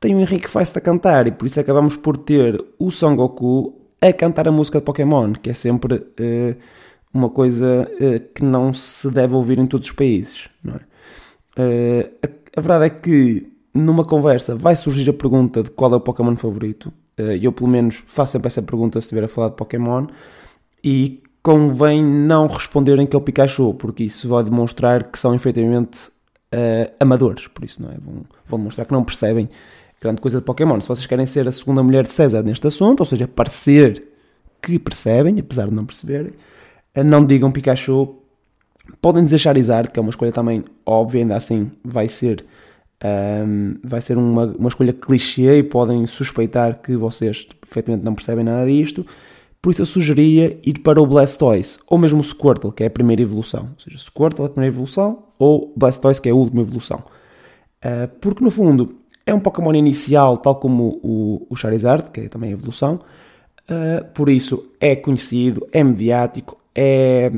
tem 0.00 0.14
o 0.14 0.20
Henrique 0.20 0.48
Feist 0.48 0.76
a 0.76 0.80
cantar 0.80 1.26
e 1.26 1.32
por 1.32 1.46
isso 1.46 1.58
acabamos 1.58 1.96
por 1.96 2.16
ter 2.16 2.62
o 2.78 2.90
Son 2.90 3.16
Goku 3.16 3.74
a 4.00 4.12
cantar 4.12 4.46
a 4.46 4.52
música 4.52 4.78
de 4.78 4.84
Pokémon, 4.84 5.32
que 5.32 5.50
é 5.50 5.54
sempre 5.54 5.94
uh, 5.94 6.56
uma 7.16 7.30
coisa 7.30 7.90
uh, 7.94 8.20
que 8.34 8.44
não 8.44 8.72
se 8.72 9.10
deve 9.10 9.34
ouvir 9.34 9.58
em 9.58 9.66
todos 9.66 9.88
os 9.88 9.94
países. 9.94 10.48
É? 10.66 10.70
Uh, 11.60 12.10
a, 12.22 12.58
a, 12.58 12.60
verdade 12.60 12.84
é 12.84 12.90
que 12.90 13.50
numa 13.74 14.04
conversa 14.04 14.54
vai 14.54 14.76
surgir 14.76 15.08
a 15.10 15.12
pergunta 15.12 15.62
de 15.62 15.70
qual 15.70 15.92
é 15.92 15.96
o 15.96 16.00
Pokémon 16.00 16.36
favorito. 16.36 16.92
E 17.18 17.46
eu, 17.46 17.52
pelo 17.52 17.70
menos, 17.70 18.02
faço 18.06 18.32
sempre 18.32 18.48
essa 18.48 18.60
pergunta 18.60 19.00
se 19.00 19.06
estiver 19.06 19.24
a 19.24 19.28
falar 19.28 19.48
de 19.48 19.56
Pokémon. 19.56 20.06
E 20.84 21.22
convém 21.46 22.04
não 22.04 22.48
responderem 22.48 23.06
que 23.06 23.14
é 23.14 23.18
o 23.18 23.22
Pikachu, 23.22 23.72
porque 23.74 24.02
isso 24.02 24.28
vai 24.28 24.42
demonstrar 24.42 25.04
que 25.04 25.16
são 25.16 25.32
efetivamente 25.32 26.08
uh, 26.52 26.92
amadores, 26.98 27.46
por 27.46 27.64
isso 27.64 27.80
não 27.80 27.90
é? 27.90 27.94
Vão, 28.04 28.24
vão 28.44 28.58
mostrar 28.58 28.84
que 28.84 28.92
não 28.92 29.04
percebem 29.04 29.48
grande 30.00 30.20
coisa 30.20 30.38
de 30.38 30.44
Pokémon. 30.44 30.80
Se 30.80 30.88
vocês 30.88 31.06
querem 31.06 31.24
ser 31.24 31.46
a 31.46 31.52
segunda 31.52 31.84
mulher 31.84 32.04
de 32.04 32.12
César 32.12 32.42
neste 32.42 32.66
assunto, 32.66 32.98
ou 32.98 33.06
seja, 33.06 33.28
parecer 33.28 34.02
que 34.60 34.76
percebem, 34.76 35.38
apesar 35.38 35.68
de 35.68 35.74
não 35.74 35.86
perceberem, 35.86 36.32
uh, 36.32 36.34
não 37.04 37.24
digam 37.24 37.50
Pikachu. 37.50 38.16
Podem 39.00 39.24
dizer 39.24 39.38
Charizard, 39.38 39.90
que 39.90 39.98
é 39.98 40.02
uma 40.02 40.10
escolha 40.10 40.32
também 40.32 40.64
óbvia, 40.84 41.22
ainda 41.22 41.36
assim 41.36 41.70
vai 41.84 42.08
ser, 42.08 42.44
um, 43.46 43.74
vai 43.82 44.00
ser 44.00 44.16
uma, 44.16 44.44
uma 44.44 44.68
escolha 44.68 44.92
clichê 44.92 45.58
e 45.58 45.62
podem 45.62 46.06
suspeitar 46.06 46.80
que 46.80 46.96
vocês 46.96 47.42
perfeitamente 47.60 48.04
não 48.04 48.14
percebem 48.14 48.44
nada 48.44 48.66
disto. 48.66 49.04
Por 49.60 49.70
isso 49.70 49.82
eu 49.82 49.86
sugeria 49.86 50.60
ir 50.64 50.78
para 50.78 51.02
o 51.02 51.06
Blastoise, 51.06 51.80
ou 51.88 51.98
mesmo 51.98 52.20
o 52.20 52.22
Squirtle, 52.22 52.70
que 52.70 52.84
é 52.84 52.86
a 52.86 52.90
primeira 52.90 53.22
evolução. 53.22 53.70
Ou 53.72 53.80
seja, 53.80 53.98
Squirtle 53.98 54.44
é 54.44 54.46
a 54.46 54.50
primeira 54.50 54.72
evolução, 54.72 55.24
ou 55.38 55.72
Blastoise, 55.76 56.22
que 56.22 56.28
é 56.28 56.32
a 56.32 56.36
última 56.36 56.60
evolução. 56.60 57.02
Uh, 57.84 58.06
porque 58.20 58.44
no 58.44 58.50
fundo 58.50 58.94
é 59.26 59.34
um 59.34 59.40
Pokémon 59.40 59.74
inicial, 59.74 60.38
tal 60.38 60.54
como 60.54 61.00
o, 61.02 61.46
o 61.50 61.56
Charizard, 61.56 62.12
que 62.12 62.20
é 62.20 62.28
também 62.28 62.50
a 62.50 62.52
evolução. 62.52 63.00
Uh, 63.68 64.04
por 64.14 64.28
isso 64.28 64.70
é 64.78 64.94
conhecido, 64.94 65.66
é 65.72 65.82
mediático, 65.82 66.56
é 66.76 67.32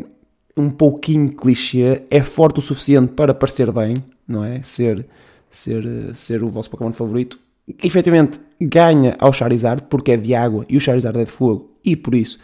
um 0.56 0.68
pouquinho 0.68 1.32
clichê, 1.32 2.02
é 2.10 2.20
forte 2.20 2.58
o 2.58 2.62
suficiente 2.62 3.12
para 3.12 3.32
parecer 3.32 3.70
bem, 3.70 3.94
não 4.26 4.44
é? 4.44 4.60
Ser, 4.62 5.06
ser, 5.48 5.84
ser 6.14 6.42
o 6.42 6.50
vosso 6.50 6.68
Pokémon 6.68 6.92
favorito. 6.92 7.38
Que 7.76 7.86
efetivamente 7.86 8.40
ganha 8.60 9.14
ao 9.20 9.32
Charizard, 9.32 9.84
porque 9.88 10.12
é 10.12 10.16
de 10.16 10.34
água 10.34 10.66
e 10.68 10.76
o 10.76 10.80
Charizard 10.80 11.18
é 11.20 11.24
de 11.24 11.30
fogo, 11.30 11.70
e 11.84 11.94
por 11.94 12.14
isso 12.14 12.40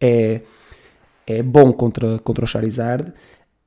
é, 0.00 0.40
é 1.26 1.42
bom 1.42 1.72
contra, 1.72 2.18
contra 2.20 2.44
o 2.44 2.48
Charizard. 2.48 3.12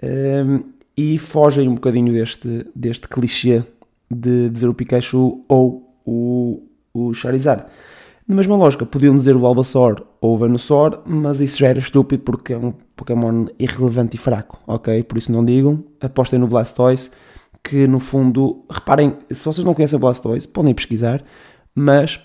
Um, 0.02 0.64
e 0.98 1.18
fogem 1.18 1.68
um 1.68 1.76
bocadinho 1.76 2.12
deste, 2.12 2.66
deste 2.76 3.08
clichê 3.08 3.64
de 4.10 4.50
dizer 4.50 4.68
o 4.68 4.74
Pikachu 4.74 5.46
ou 5.48 5.96
o, 6.06 6.64
o 6.94 7.14
Charizard. 7.14 7.66
Na 8.32 8.38
mesma 8.38 8.56
lógica, 8.56 8.86
podiam 8.86 9.14
dizer 9.14 9.36
o 9.36 9.40
Bulbasaur 9.40 10.06
ou 10.22 10.36
o 10.36 10.38
Venusaur, 10.38 11.02
mas 11.06 11.42
isso 11.42 11.60
já 11.60 11.68
era 11.68 11.80
estúpido 11.80 12.24
porque 12.24 12.54
é 12.54 12.58
um 12.58 12.72
Pokémon 12.96 13.48
irrelevante 13.60 14.16
e 14.16 14.18
fraco, 14.18 14.58
ok? 14.66 15.04
Por 15.04 15.18
isso 15.18 15.34
não 15.34 15.44
digam, 15.44 15.84
apostem 16.00 16.40
no 16.40 16.48
Blastoise, 16.48 17.12
que 17.62 17.86
no 17.88 18.00
fundo, 18.00 18.64
reparem, 18.70 19.18
se 19.30 19.44
vocês 19.44 19.66
não 19.66 19.74
conhecem 19.74 19.98
o 19.98 20.00
Blastoise, 20.00 20.48
podem 20.48 20.74
pesquisar, 20.74 21.22
mas 21.76 22.22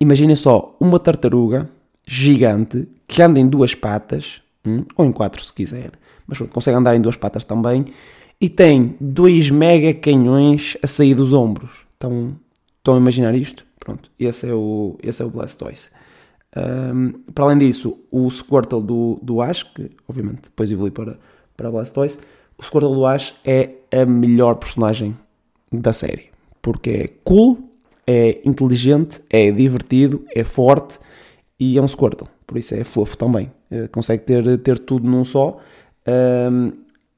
imaginem 0.00 0.34
só 0.34 0.74
uma 0.80 0.98
tartaruga 0.98 1.68
gigante 2.08 2.88
que 3.06 3.20
anda 3.20 3.38
em 3.38 3.46
duas 3.46 3.74
patas, 3.74 4.40
hum, 4.64 4.86
ou 4.96 5.04
em 5.04 5.12
quatro 5.12 5.44
se 5.44 5.52
quiser, 5.52 5.90
mas 6.26 6.38
consegue 6.48 6.78
andar 6.78 6.96
em 6.96 7.00
duas 7.02 7.16
patas 7.18 7.44
também, 7.44 7.84
e 8.40 8.48
tem 8.48 8.96
dois 8.98 9.50
mega 9.50 9.92
canhões 9.92 10.78
a 10.82 10.86
sair 10.86 11.14
dos 11.14 11.34
ombros. 11.34 11.84
Então, 11.98 12.34
estão 12.78 12.94
a 12.94 12.96
imaginar 12.96 13.34
isto? 13.34 13.68
Pronto, 13.80 14.10
esse 14.18 14.46
é 14.48 14.54
o, 14.54 14.98
esse 15.02 15.22
é 15.22 15.24
o 15.24 15.30
Blastoise. 15.30 15.90
Um, 16.56 17.12
para 17.32 17.44
além 17.46 17.58
disso, 17.58 17.98
o 18.10 18.30
Squirtle 18.30 18.82
do, 18.82 19.18
do 19.22 19.40
Ash, 19.40 19.62
que 19.62 19.90
obviamente 20.06 20.42
depois 20.42 20.70
evolui 20.70 20.90
para, 20.90 21.18
para 21.56 21.70
Blastoise, 21.70 22.18
o 22.58 22.62
Squirtle 22.62 22.94
do 22.94 23.06
Ash 23.06 23.34
é 23.44 23.70
a 23.90 24.04
melhor 24.04 24.56
personagem 24.56 25.16
da 25.72 25.92
série, 25.92 26.26
porque 26.60 26.90
é 26.90 27.08
cool, 27.24 27.58
é 28.06 28.40
inteligente, 28.44 29.20
é 29.30 29.50
divertido, 29.50 30.24
é 30.34 30.44
forte 30.44 30.98
e 31.58 31.78
é 31.78 31.82
um 31.82 31.88
Squirtle. 31.88 32.28
Por 32.46 32.58
isso 32.58 32.74
é 32.74 32.84
fofo 32.84 33.16
também. 33.16 33.50
Uh, 33.70 33.88
consegue 33.90 34.24
ter, 34.24 34.58
ter 34.58 34.78
tudo 34.78 35.08
num 35.08 35.24
só. 35.24 35.58
Um, 36.06 36.72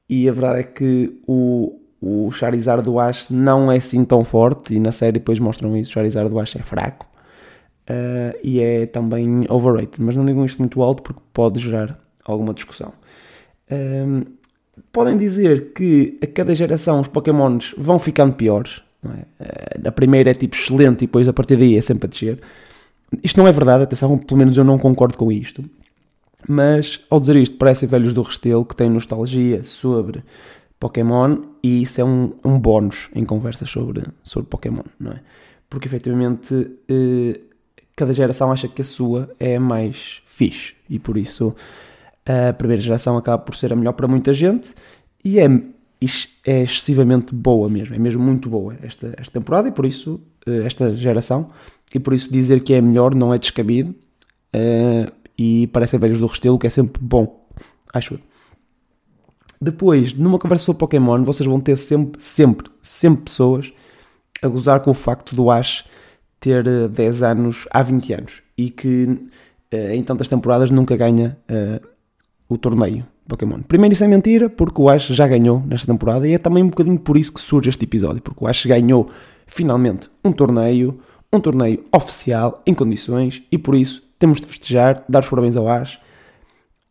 e 0.07 0.29
a 0.29 0.31
verdade 0.31 0.59
é 0.59 0.63
que 0.63 1.19
o, 1.25 1.79
o 2.05 2.29
Charizard 2.31 2.83
do 2.83 2.99
Ash 2.99 3.29
não 3.29 3.71
é 3.71 3.77
assim 3.77 4.03
tão 4.03 4.25
forte. 4.25 4.75
E 4.75 4.79
na 4.79 4.91
série 4.91 5.13
depois 5.13 5.39
mostram 5.39 5.75
isso. 5.77 5.89
O 5.89 5.93
Charizard 5.93 6.29
do 6.29 6.37
Ash 6.37 6.53
é 6.57 6.61
fraco. 6.61 7.07
Uh, 7.89 8.37
e 8.43 8.59
é 8.59 8.85
também 8.85 9.45
overrated. 9.49 10.01
Mas 10.01 10.13
não 10.13 10.25
digam 10.25 10.43
isto 10.45 10.59
muito 10.59 10.83
alto 10.83 11.01
porque 11.01 11.21
pode 11.31 11.61
gerar 11.61 11.97
alguma 12.25 12.53
discussão. 12.53 12.91
Um, 13.71 14.23
podem 14.91 15.17
dizer 15.17 15.71
que 15.73 16.19
a 16.21 16.27
cada 16.27 16.53
geração 16.53 16.99
os 16.99 17.07
Pokémons 17.07 17.73
vão 17.77 17.97
ficando 17.97 18.35
piores. 18.35 18.81
É? 19.39 19.87
A 19.87 19.91
primeira 19.91 20.31
é 20.31 20.33
tipo 20.33 20.57
excelente 20.57 21.03
e 21.03 21.07
depois 21.07 21.25
a 21.27 21.33
partir 21.33 21.55
daí 21.55 21.77
é 21.77 21.81
sempre 21.81 22.07
a 22.07 22.09
descer. 22.09 22.41
Isto 23.23 23.39
não 23.39 23.47
é 23.47 23.51
verdade, 23.53 23.83
atenção, 23.83 24.17
pelo 24.17 24.37
menos 24.37 24.57
eu 24.57 24.65
não 24.65 24.77
concordo 24.77 25.17
com 25.17 25.31
isto. 25.31 25.63
Mas 26.47 26.99
ao 27.09 27.21
dizer 27.21 27.37
isto, 27.37 27.55
parecem 27.55 27.87
velhos 27.87 28.13
do 28.13 28.21
Restelo 28.21 28.65
que 28.65 28.75
têm 28.75 28.89
nostalgia 28.89 29.63
sobre 29.63 30.21
Pokémon 30.83 31.37
e 31.63 31.81
isso 31.83 32.01
é 32.01 32.03
um, 32.03 32.33
um 32.43 32.59
bónus 32.59 33.09
em 33.15 33.23
conversas 33.23 33.69
sobre, 33.69 34.03
sobre 34.21 34.49
Pokémon, 34.49 34.83
não 34.99 35.13
é? 35.13 35.21
Porque 35.69 35.87
efetivamente 35.87 36.71
eh, 36.89 37.39
cada 37.95 38.11
geração 38.11 38.51
acha 38.51 38.67
que 38.67 38.81
a 38.81 38.83
sua 38.83 39.29
é 39.39 39.57
mais 39.57 40.21
fixe 40.25 40.73
e 40.89 40.99
por 40.99 41.17
isso 41.17 41.55
a 42.25 42.51
primeira 42.51 42.81
geração 42.81 43.15
acaba 43.17 43.41
por 43.41 43.55
ser 43.55 43.71
a 43.71 43.77
melhor 43.77 43.93
para 43.93 44.09
muita 44.09 44.33
gente 44.33 44.75
e 45.23 45.39
é, 45.39 45.45
é 46.45 46.63
excessivamente 46.63 47.33
boa 47.33 47.69
mesmo, 47.69 47.95
é 47.95 47.97
mesmo 47.97 48.21
muito 48.21 48.49
boa 48.49 48.75
esta, 48.83 49.13
esta 49.17 49.39
temporada 49.39 49.69
e 49.69 49.71
por 49.71 49.85
isso, 49.85 50.19
eh, 50.45 50.63
esta 50.65 50.93
geração, 50.97 51.49
e 51.95 51.99
por 51.99 52.13
isso 52.13 52.29
dizer 52.29 52.61
que 52.61 52.73
é 52.73 52.81
melhor 52.81 53.15
não 53.15 53.33
é 53.33 53.37
descabido 53.37 53.91
uh, 54.53 55.09
e 55.37 55.67
parece 55.67 55.97
velhos 55.97 56.19
do 56.19 56.27
Restelo, 56.27 56.59
que 56.59 56.67
é 56.67 56.69
sempre 56.69 57.01
bom, 57.01 57.47
acho 57.93 58.15
eu. 58.15 58.32
Depois, 59.63 60.13
numa 60.13 60.37
conversa 60.37 60.65
sobre 60.65 60.79
Pokémon, 60.79 61.23
vocês 61.23 61.47
vão 61.47 61.59
ter 61.59 61.77
sempre, 61.77 62.21
sempre, 62.21 62.69
sempre 62.81 63.23
pessoas 63.23 63.71
a 64.41 64.47
gozar 64.49 64.81
com 64.81 64.91
o 64.91 64.93
facto 64.93 65.33
do 65.33 65.49
Ash 65.49 65.85
ter 66.37 66.89
10 66.89 67.21
eh, 67.21 67.25
anos 67.25 67.65
há 67.71 67.81
20 67.81 68.13
anos 68.13 68.43
e 68.57 68.69
que 68.69 69.05
uh, 69.05 69.93
em 69.93 70.03
tantas 70.03 70.27
temporadas 70.27 70.69
nunca 70.69 70.97
ganha 70.97 71.37
uh, 71.49 71.87
o 72.49 72.57
torneio 72.57 73.05
Pokémon. 73.25 73.61
Primeiro, 73.61 73.93
isso 73.93 74.03
é 74.03 74.07
mentira, 74.07 74.49
porque 74.49 74.81
o 74.81 74.89
Ash 74.89 75.07
já 75.07 75.25
ganhou 75.25 75.63
nesta 75.65 75.87
temporada 75.87 76.27
e 76.27 76.33
é 76.33 76.37
também 76.37 76.61
um 76.61 76.69
bocadinho 76.69 76.99
por 76.99 77.15
isso 77.15 77.33
que 77.33 77.39
surge 77.39 77.69
este 77.69 77.85
episódio, 77.85 78.21
porque 78.21 78.43
o 78.43 78.47
Ash 78.47 78.65
ganhou 78.65 79.09
finalmente 79.47 80.09
um 80.25 80.33
torneio, 80.33 80.99
um 81.31 81.39
torneio 81.39 81.85
oficial, 81.89 82.61
em 82.67 82.73
condições, 82.73 83.41
e 83.49 83.57
por 83.57 83.75
isso 83.75 84.03
temos 84.19 84.41
de 84.41 84.47
festejar, 84.47 85.05
dar 85.07 85.19
os 85.19 85.29
parabéns 85.29 85.55
ao 85.55 85.69
Ash 85.69 86.01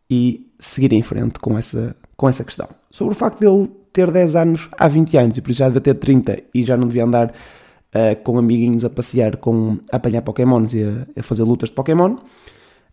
e 0.09 0.51
seguir 0.59 0.95
em 0.95 1.03
frente 1.03 1.39
com 1.39 1.59
essa, 1.59 1.95
com 2.23 2.29
essa 2.29 2.45
questão. 2.45 2.69
Sobre 2.89 3.15
o 3.15 3.17
facto 3.17 3.41
dele 3.41 3.69
ter 3.93 4.09
10 4.09 4.37
anos 4.37 4.69
há 4.79 4.87
20 4.87 5.17
anos 5.17 5.39
e 5.39 5.43
por 5.43 5.51
isso 5.51 5.59
já 5.59 5.69
deve 5.69 5.81
ter 5.81 5.95
30 5.95 6.41
e 6.55 6.65
já 6.65 6.77
não 6.77 6.87
devia 6.87 7.03
andar 7.03 7.31
uh, 7.33 8.23
com 8.23 8.39
amiguinhos 8.39 8.85
a 8.85 8.89
passear, 8.89 9.39
com, 9.39 9.81
a 9.91 9.97
apanhar 9.97 10.23
Pokémons 10.23 10.73
e 10.73 10.85
a, 10.85 11.19
a 11.19 11.23
fazer 11.25 11.43
lutas 11.43 11.71
de 11.71 11.75
Pokémon, 11.75 12.15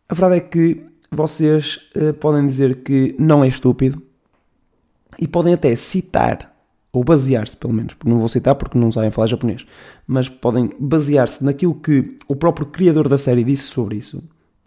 a 0.09 0.13
verdade 0.15 0.37
é 0.37 0.39
que 0.39 0.83
vocês 1.11 1.79
uh, 1.95 2.11
podem 2.15 2.43
dizer 2.47 2.77
que 2.77 3.15
não 3.19 3.43
é 3.43 3.47
estúpido 3.47 4.01
e 5.19 5.27
podem 5.27 5.53
até 5.53 5.75
citar, 5.75 6.51
ou 6.91 7.03
basear-se 7.03 7.55
pelo 7.55 7.71
menos, 7.73 7.93
porque 7.93 8.09
não 8.09 8.17
vou 8.17 8.29
citar 8.29 8.55
porque 8.55 8.79
não 8.79 8.91
sabem 8.91 9.11
falar 9.11 9.27
japonês, 9.27 9.63
mas 10.07 10.27
podem 10.27 10.71
basear-se 10.79 11.45
naquilo 11.45 11.75
que 11.75 12.17
o 12.27 12.35
próprio 12.35 12.65
criador 12.65 13.07
da 13.07 13.19
série 13.19 13.43
disse 13.43 13.65
sobre 13.65 13.97
isso, 13.97 14.23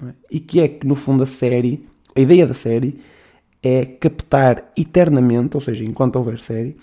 é? 0.07 0.13
e 0.31 0.39
que 0.39 0.61
é 0.61 0.69
que 0.69 0.87
no 0.87 0.95
fundo 0.95 1.25
a 1.25 1.27
série, 1.27 1.85
a 2.15 2.21
ideia 2.21 2.47
da 2.47 2.55
série 2.55 3.01
é 3.63 3.87
captar 3.87 4.73
eternamente, 4.77 5.57
ou 5.57 5.61
seja, 5.61 5.85
enquanto 5.85 6.17
houver 6.17 6.39
série, 6.41 6.77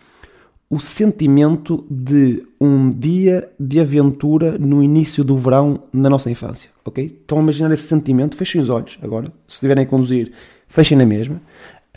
o 0.69 0.79
sentimento 0.79 1.85
de 1.89 2.45
um 2.61 2.91
dia 2.91 3.51
de 3.59 3.79
aventura 3.79 4.57
no 4.57 4.83
início 4.83 5.23
do 5.23 5.35
verão 5.35 5.83
na 5.91 6.09
nossa 6.09 6.29
infância, 6.29 6.69
ok? 6.85 7.05
Estão 7.05 7.39
a 7.39 7.41
imaginar 7.41 7.71
esse 7.71 7.87
sentimento? 7.87 8.35
Fechem 8.35 8.61
os 8.61 8.69
olhos 8.69 8.97
agora. 9.01 9.27
Se 9.47 9.55
estiverem 9.55 9.83
a 9.83 9.87
conduzir, 9.87 10.31
fechem 10.67 10.97
na 10.97 11.07
mesma. 11.07 11.41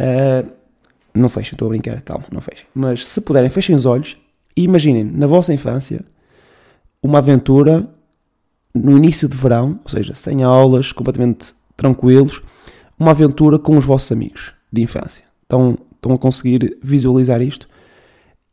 Uh, 0.01 0.51
não 1.15 1.29
fechem, 1.29 1.53
estou 1.53 1.67
a 1.67 1.69
brincar, 1.69 2.01
calma, 2.01 2.25
não 2.33 2.41
fechem. 2.41 2.67
Mas 2.75 3.07
se 3.07 3.21
puderem, 3.21 3.51
fechem 3.51 3.77
os 3.77 3.85
olhos 3.85 4.17
e 4.57 4.63
imaginem 4.63 5.05
na 5.05 5.27
vossa 5.27 5.53
infância 5.53 6.03
uma 7.03 7.19
aventura 7.19 7.87
no 8.75 8.97
início 8.97 9.29
de 9.29 9.37
verão, 9.37 9.79
ou 9.85 9.91
seja, 9.91 10.15
sem 10.15 10.43
aulas, 10.43 10.93
completamente 10.93 11.55
tranquilos, 11.77 12.43
uma 12.99 13.11
aventura 13.11 13.59
com 13.59 13.77
os 13.77 13.85
vossos 13.85 14.11
amigos 14.11 14.55
de 14.73 14.83
infância. 14.83 15.25
Estão, 15.43 15.79
estão 15.95 16.13
a 16.13 16.19
conseguir 16.19 16.79
visualizar 16.83 17.43
isto? 17.43 17.69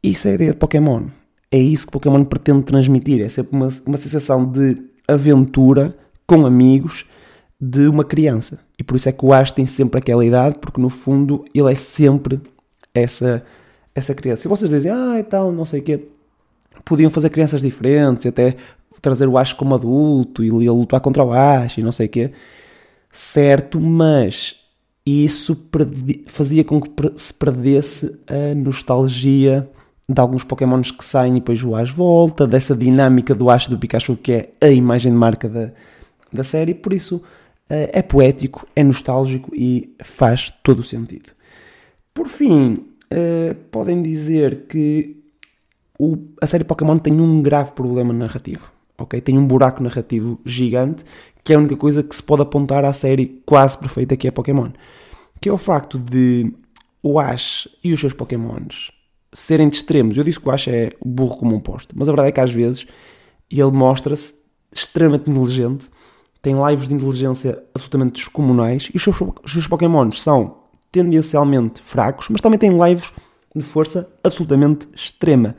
Isso 0.04 0.28
é 0.28 0.32
a 0.32 0.34
ideia 0.36 0.52
de 0.52 0.58
Pokémon. 0.58 1.08
É 1.52 1.58
isso 1.58 1.86
que 1.86 1.94
Pokémon 1.94 2.24
pretende 2.24 2.64
transmitir. 2.64 3.22
É 3.22 3.30
sempre 3.30 3.56
uma, 3.56 3.70
uma 3.86 3.98
sensação 3.98 4.46
de 4.46 4.78
aventura 5.08 5.96
com 6.28 6.46
amigos 6.46 7.06
de 7.60 7.88
uma 7.88 8.04
criança. 8.04 8.60
E 8.78 8.84
por 8.84 8.96
isso 8.96 9.10
é 9.10 9.12
que 9.12 9.26
o 9.26 9.34
Ash 9.34 9.52
tem 9.52 9.66
sempre 9.66 10.00
aquela 10.00 10.24
idade, 10.24 10.58
porque 10.60 10.80
no 10.80 10.90
fundo 10.90 11.44
ele 11.54 11.72
é 11.72 11.76
sempre 11.76 12.40
essa, 12.94 13.44
essa 13.94 14.14
criança. 14.14 14.44
Se 14.44 14.48
vocês 14.48 14.72
dizem, 14.72 14.92
ah, 14.92 15.20
e 15.20 15.24
tal, 15.24 15.52
não 15.52 15.66
sei 15.66 15.82
o 15.82 15.84
quê, 15.84 16.06
podiam 16.86 17.10
fazer 17.10 17.30
crianças 17.30 17.62
diferentes, 17.62 18.26
até 18.26 18.56
trazer 19.02 19.28
o 19.28 19.38
Ash 19.38 19.54
como 19.54 19.76
adulto 19.76 20.44
e 20.44 20.48
ele 20.48 20.70
lutar 20.70 21.00
contra 21.02 21.24
o 21.24 21.34
Ash 21.34 21.78
e 21.78 21.84
não 21.84 21.92
sei 21.92 22.06
o 22.08 22.10
quê. 22.10 22.32
Certo, 23.12 23.80
mas 23.80 24.59
isso 25.10 25.58
fazia 26.28 26.64
com 26.64 26.82
que 26.82 26.90
se 27.16 27.34
perdesse 27.34 28.20
a 28.28 28.54
nostalgia 28.56 29.70
de 30.08 30.20
alguns 30.20 30.44
Pokémons 30.44 30.92
que 30.92 31.06
saem 31.06 31.38
e 31.38 31.40
depois 31.40 31.64
o 31.64 31.76
Ash 31.76 31.92
volta, 31.92 32.48
dessa 32.48 32.76
dinâmica 32.76 33.36
do 33.36 33.50
Ash 33.50 33.68
do 33.68 33.78
Pikachu 33.78 34.18
que 34.18 34.32
é 34.32 34.50
a 34.60 34.70
imagem 34.70 35.12
de 35.12 35.18
marca 35.18 35.48
da, 35.48 35.72
da 36.34 36.44
série, 36.44 36.74
por 36.74 36.94
isso 36.94 37.24
eh, 37.70 37.92
é 37.94 38.02
poético, 38.02 38.68
é 38.76 38.84
nostálgico 38.84 39.52
e 39.54 39.96
faz 40.04 40.52
todo 40.64 40.80
o 40.80 40.84
sentido. 40.84 41.32
Por 42.14 42.28
fim, 42.28 42.88
eh, 43.12 43.56
podem 43.72 44.02
dizer 44.02 44.66
que 44.68 45.18
a 46.42 46.48
série 46.48 46.64
Pokémon 46.64 46.98
tem 46.98 47.20
um 47.20 47.42
grave 47.42 47.74
problema 47.74 48.14
narrativo, 48.14 48.72
ok? 48.98 49.20
Tem 49.22 49.38
um 49.38 49.46
buraco 49.46 49.84
narrativo 49.84 50.40
gigante, 50.46 51.04
que 51.44 51.54
é 51.54 51.56
a 51.56 51.60
única 51.60 51.76
coisa 51.76 52.02
que 52.02 52.16
se 52.16 52.24
pode 52.24 52.42
apontar 52.42 52.84
à 52.86 52.94
série 52.94 53.42
quase 53.46 53.78
perfeita 53.78 54.18
que 54.18 54.28
é 54.28 54.32
Pokémon, 54.32 54.70
que 55.42 55.50
é 55.50 55.52
o 55.52 55.58
facto 55.58 55.98
de 55.98 56.54
o 57.02 57.20
Ash 57.20 57.68
e 57.84 57.94
os 57.94 58.00
seus 58.00 58.14
Pokémons 58.14 58.92
serem 59.32 59.70
de 59.70 59.76
extremos. 59.76 60.18
Eu 60.18 60.24
disse 60.24 60.40
que 60.40 60.48
o 60.48 60.52
Ash 60.52 60.68
é 60.68 60.92
burro 61.04 61.38
como 61.38 61.56
um 61.56 61.60
posto, 61.60 61.96
mas 61.98 62.10
a 62.10 62.12
verdade 62.12 62.30
é 62.30 62.32
que 62.32 62.42
às 62.42 62.52
vezes 62.52 62.86
ele 63.50 63.72
mostra-se 63.72 64.40
extremamente 64.72 65.30
inteligente, 65.30 65.90
tem 66.42 66.56
lives 66.68 66.88
de 66.88 66.94
inteligência 66.94 67.64
absolutamente 67.74 68.14
descomunais 68.14 68.90
e 68.94 68.98
os 68.98 69.04
seus, 69.04 69.20
os 69.22 69.52
seus 69.52 69.68
Pokémons 69.68 70.22
são 70.22 70.58
tendencialmente 70.92 71.82
fracos, 71.82 72.30
mas 72.30 72.42
também 72.42 72.60
têm 72.60 72.72
lives 72.72 73.12
de 73.56 73.64
força 73.64 74.10
absolutamente 74.24 74.88
extrema. 74.96 75.56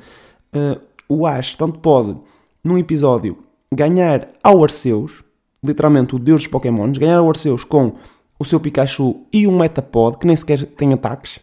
Uh, 0.55 0.81
o 1.09 1.27
Ash 1.27 1.57
tanto 1.57 1.79
pode, 1.79 2.17
num 2.63 2.79
episódio, 2.79 3.39
ganhar 3.73 4.29
ao 4.43 4.63
Arceus, 4.63 5.23
literalmente 5.63 6.15
o 6.15 6.19
deus 6.19 6.43
dos 6.43 6.51
Pokémons, 6.51 6.99
ganhar 6.99 7.19
ao 7.19 7.29
Arceus 7.29 7.65
com 7.65 7.97
o 8.41 8.45
seu 8.45 8.59
Pikachu 8.59 9.27
e 9.31 9.47
um 9.47 9.59
Metapod, 9.59 10.17
que 10.17 10.27
nem 10.27 10.35
sequer 10.35 10.65
tem 10.65 10.95
ataques, 10.95 11.39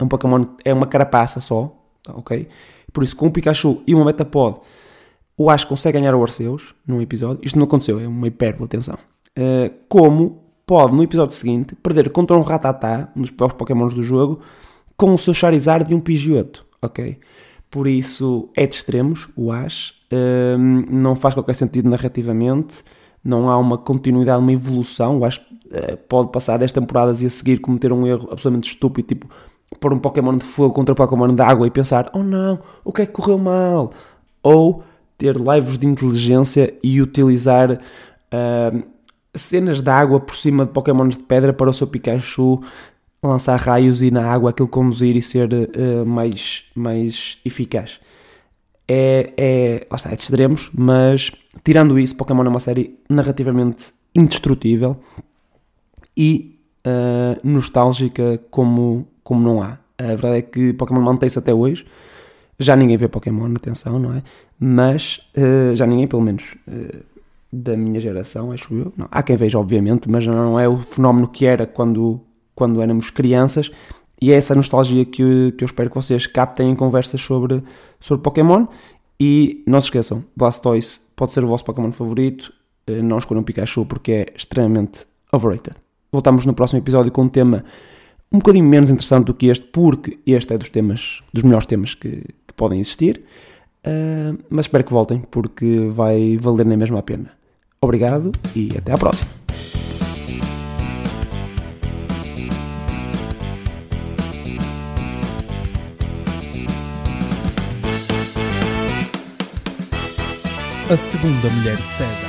é 0.00 0.02
um 0.02 0.08
Pokémon, 0.08 0.46
é 0.64 0.72
uma 0.72 0.86
carapaça 0.86 1.40
só, 1.40 1.76
tá, 2.02 2.14
ok? 2.16 2.48
Por 2.90 3.04
isso, 3.04 3.14
com 3.14 3.26
o 3.26 3.30
Pikachu 3.30 3.82
e 3.86 3.94
uma 3.94 4.06
Metapod, 4.06 4.60
o 5.36 5.50
Ash 5.50 5.64
consegue 5.64 5.98
ganhar 5.98 6.14
o 6.14 6.22
Arceus 6.22 6.74
num 6.86 7.02
episódio. 7.02 7.40
Isto 7.44 7.58
não 7.58 7.66
aconteceu, 7.66 8.00
é 8.00 8.08
uma 8.08 8.26
hipérbole, 8.26 8.64
atenção. 8.64 8.96
Uh, 9.38 9.70
como 9.90 10.42
pode, 10.64 10.96
no 10.96 11.02
episódio 11.02 11.34
seguinte, 11.34 11.74
perder 11.74 12.08
contra 12.08 12.34
um 12.34 12.40
Rattata, 12.40 13.10
um 13.14 13.20
dos 13.20 13.30
piores 13.30 13.54
Pokémons 13.54 13.92
do 13.92 14.02
jogo, 14.02 14.40
com 14.96 15.12
o 15.12 15.18
seu 15.18 15.34
Charizard 15.34 15.92
e 15.92 15.94
um 15.94 16.00
Pidgeotto, 16.00 16.66
ok? 16.80 17.18
Por 17.70 17.86
isso, 17.86 18.48
é 18.56 18.66
de 18.66 18.74
extremos, 18.74 19.28
o 19.36 19.52
Ash. 19.52 19.92
Uh, 20.10 20.56
não 20.90 21.14
faz 21.14 21.34
qualquer 21.34 21.54
sentido 21.54 21.90
narrativamente. 21.90 22.82
Não 23.22 23.50
há 23.50 23.58
uma 23.58 23.76
continuidade, 23.76 24.40
uma 24.40 24.52
evolução. 24.52 25.18
O 25.18 25.24
Ash 25.26 25.38
pode 26.08 26.30
passar 26.30 26.58
10 26.58 26.72
temporadas 26.72 27.22
e 27.22 27.26
a 27.26 27.30
seguir 27.30 27.58
cometer 27.58 27.92
um 27.92 28.06
erro 28.06 28.28
absolutamente 28.30 28.70
estúpido, 28.70 29.08
tipo 29.08 29.28
pôr 29.80 29.92
um 29.92 29.98
Pokémon 29.98 30.36
de 30.36 30.44
fogo 30.44 30.74
contra 30.74 30.92
um 30.92 30.96
Pokémon 30.96 31.28
de 31.28 31.42
água 31.42 31.66
e 31.66 31.70
pensar, 31.70 32.10
oh 32.14 32.22
não, 32.22 32.58
o 32.84 32.92
que 32.92 33.02
é 33.02 33.06
que 33.06 33.12
correu 33.12 33.38
mal? 33.38 33.92
Ou 34.42 34.82
ter 35.18 35.36
lives 35.36 35.78
de 35.78 35.86
inteligência 35.86 36.74
e 36.82 37.00
utilizar 37.00 37.72
uh, 37.72 38.82
cenas 39.34 39.80
de 39.80 39.90
água 39.90 40.20
por 40.20 40.36
cima 40.36 40.64
de 40.66 40.72
Pokémons 40.72 41.16
de 41.16 41.22
pedra 41.22 41.52
para 41.52 41.70
o 41.70 41.72
seu 41.72 41.86
Pikachu 41.86 42.62
lançar 43.22 43.56
raios 43.56 44.02
e 44.02 44.10
na 44.10 44.24
água 44.24 44.50
aquilo 44.50 44.68
conduzir 44.68 45.16
e 45.16 45.22
ser 45.22 45.50
uh, 45.52 46.06
mais, 46.06 46.64
mais 46.74 47.38
eficaz. 47.44 47.98
é, 48.88 49.32
é, 49.36 49.86
lá 49.90 49.96
está, 49.96 50.10
é 50.12 50.16
de 50.16 50.22
extremos, 50.22 50.70
mas 50.72 51.32
tirando 51.64 51.98
isso, 51.98 52.16
Pokémon 52.16 52.44
é 52.44 52.48
uma 52.48 52.60
série 52.60 52.98
narrativamente 53.08 53.92
indestrutível 54.14 54.96
e 56.16 56.58
uh, 56.86 57.46
nostálgica 57.46 58.40
como, 58.50 59.06
como 59.22 59.40
não 59.42 59.62
há. 59.62 59.78
A 59.98 60.06
verdade 60.06 60.38
é 60.38 60.42
que 60.42 60.72
Pokémon 60.72 61.00
mantém-se 61.00 61.38
até 61.38 61.52
hoje. 61.52 61.86
Já 62.58 62.74
ninguém 62.74 62.96
vê 62.96 63.08
Pokémon, 63.08 63.52
atenção, 63.54 63.98
não 63.98 64.14
é? 64.14 64.22
Mas, 64.58 65.20
uh, 65.36 65.74
já 65.74 65.86
ninguém, 65.86 66.06
pelo 66.06 66.22
menos 66.22 66.56
uh, 66.66 67.04
da 67.52 67.76
minha 67.76 68.00
geração, 68.00 68.52
acho 68.52 68.74
eu. 68.74 68.92
Não, 68.96 69.08
há 69.10 69.22
quem 69.22 69.36
veja, 69.36 69.58
obviamente, 69.58 70.08
mas 70.08 70.26
não 70.26 70.58
é 70.58 70.68
o 70.68 70.78
fenómeno 70.78 71.28
que 71.28 71.44
era 71.44 71.66
quando, 71.66 72.20
quando 72.54 72.80
éramos 72.80 73.10
crianças. 73.10 73.70
E 74.20 74.32
é 74.32 74.34
essa 74.34 74.54
nostalgia 74.54 75.04
que, 75.04 75.52
que 75.52 75.64
eu 75.64 75.66
espero 75.66 75.90
que 75.90 75.96
vocês 75.96 76.26
captem 76.26 76.70
em 76.70 76.76
conversas 76.76 77.20
sobre, 77.20 77.62
sobre 78.00 78.22
Pokémon. 78.22 78.66
E 79.20 79.62
não 79.66 79.80
se 79.80 79.86
esqueçam, 79.86 80.24
Blastoise 80.34 81.00
pode 81.14 81.32
ser 81.32 81.42
o 81.44 81.46
vosso 81.46 81.64
Pokémon 81.64 81.90
favorito. 81.90 82.52
Não 82.86 83.18
escolham 83.18 83.42
Pikachu 83.42 83.84
porque 83.84 84.12
é 84.12 84.26
extremamente 84.34 85.06
overrated. 85.32 85.76
Voltamos 86.16 86.46
no 86.46 86.54
próximo 86.54 86.80
episódio 86.80 87.12
com 87.12 87.24
um 87.24 87.28
tema 87.28 87.62
um 88.32 88.38
bocadinho 88.38 88.64
menos 88.64 88.90
interessante 88.90 89.26
do 89.26 89.34
que 89.34 89.48
este, 89.48 89.66
porque 89.66 90.18
este 90.24 90.54
é 90.54 90.56
dos 90.56 90.70
temas, 90.70 91.20
dos 91.30 91.42
melhores 91.42 91.66
temas 91.66 91.94
que, 91.94 92.22
que 92.46 92.54
podem 92.56 92.80
existir. 92.80 93.22
Uh, 93.86 94.42
mas 94.48 94.64
espero 94.64 94.82
que 94.82 94.94
voltem, 94.94 95.20
porque 95.30 95.90
vai 95.90 96.38
valer 96.38 96.64
nem 96.64 96.78
mesmo 96.78 96.96
a 96.96 97.02
pena. 97.02 97.32
Obrigado 97.82 98.32
e 98.54 98.70
até 98.78 98.94
à 98.94 98.96
próxima. 98.96 99.30
A 110.90 110.96
segunda 110.96 111.50
mulher 111.50 111.76
de 111.76 111.90
César. 111.92 112.25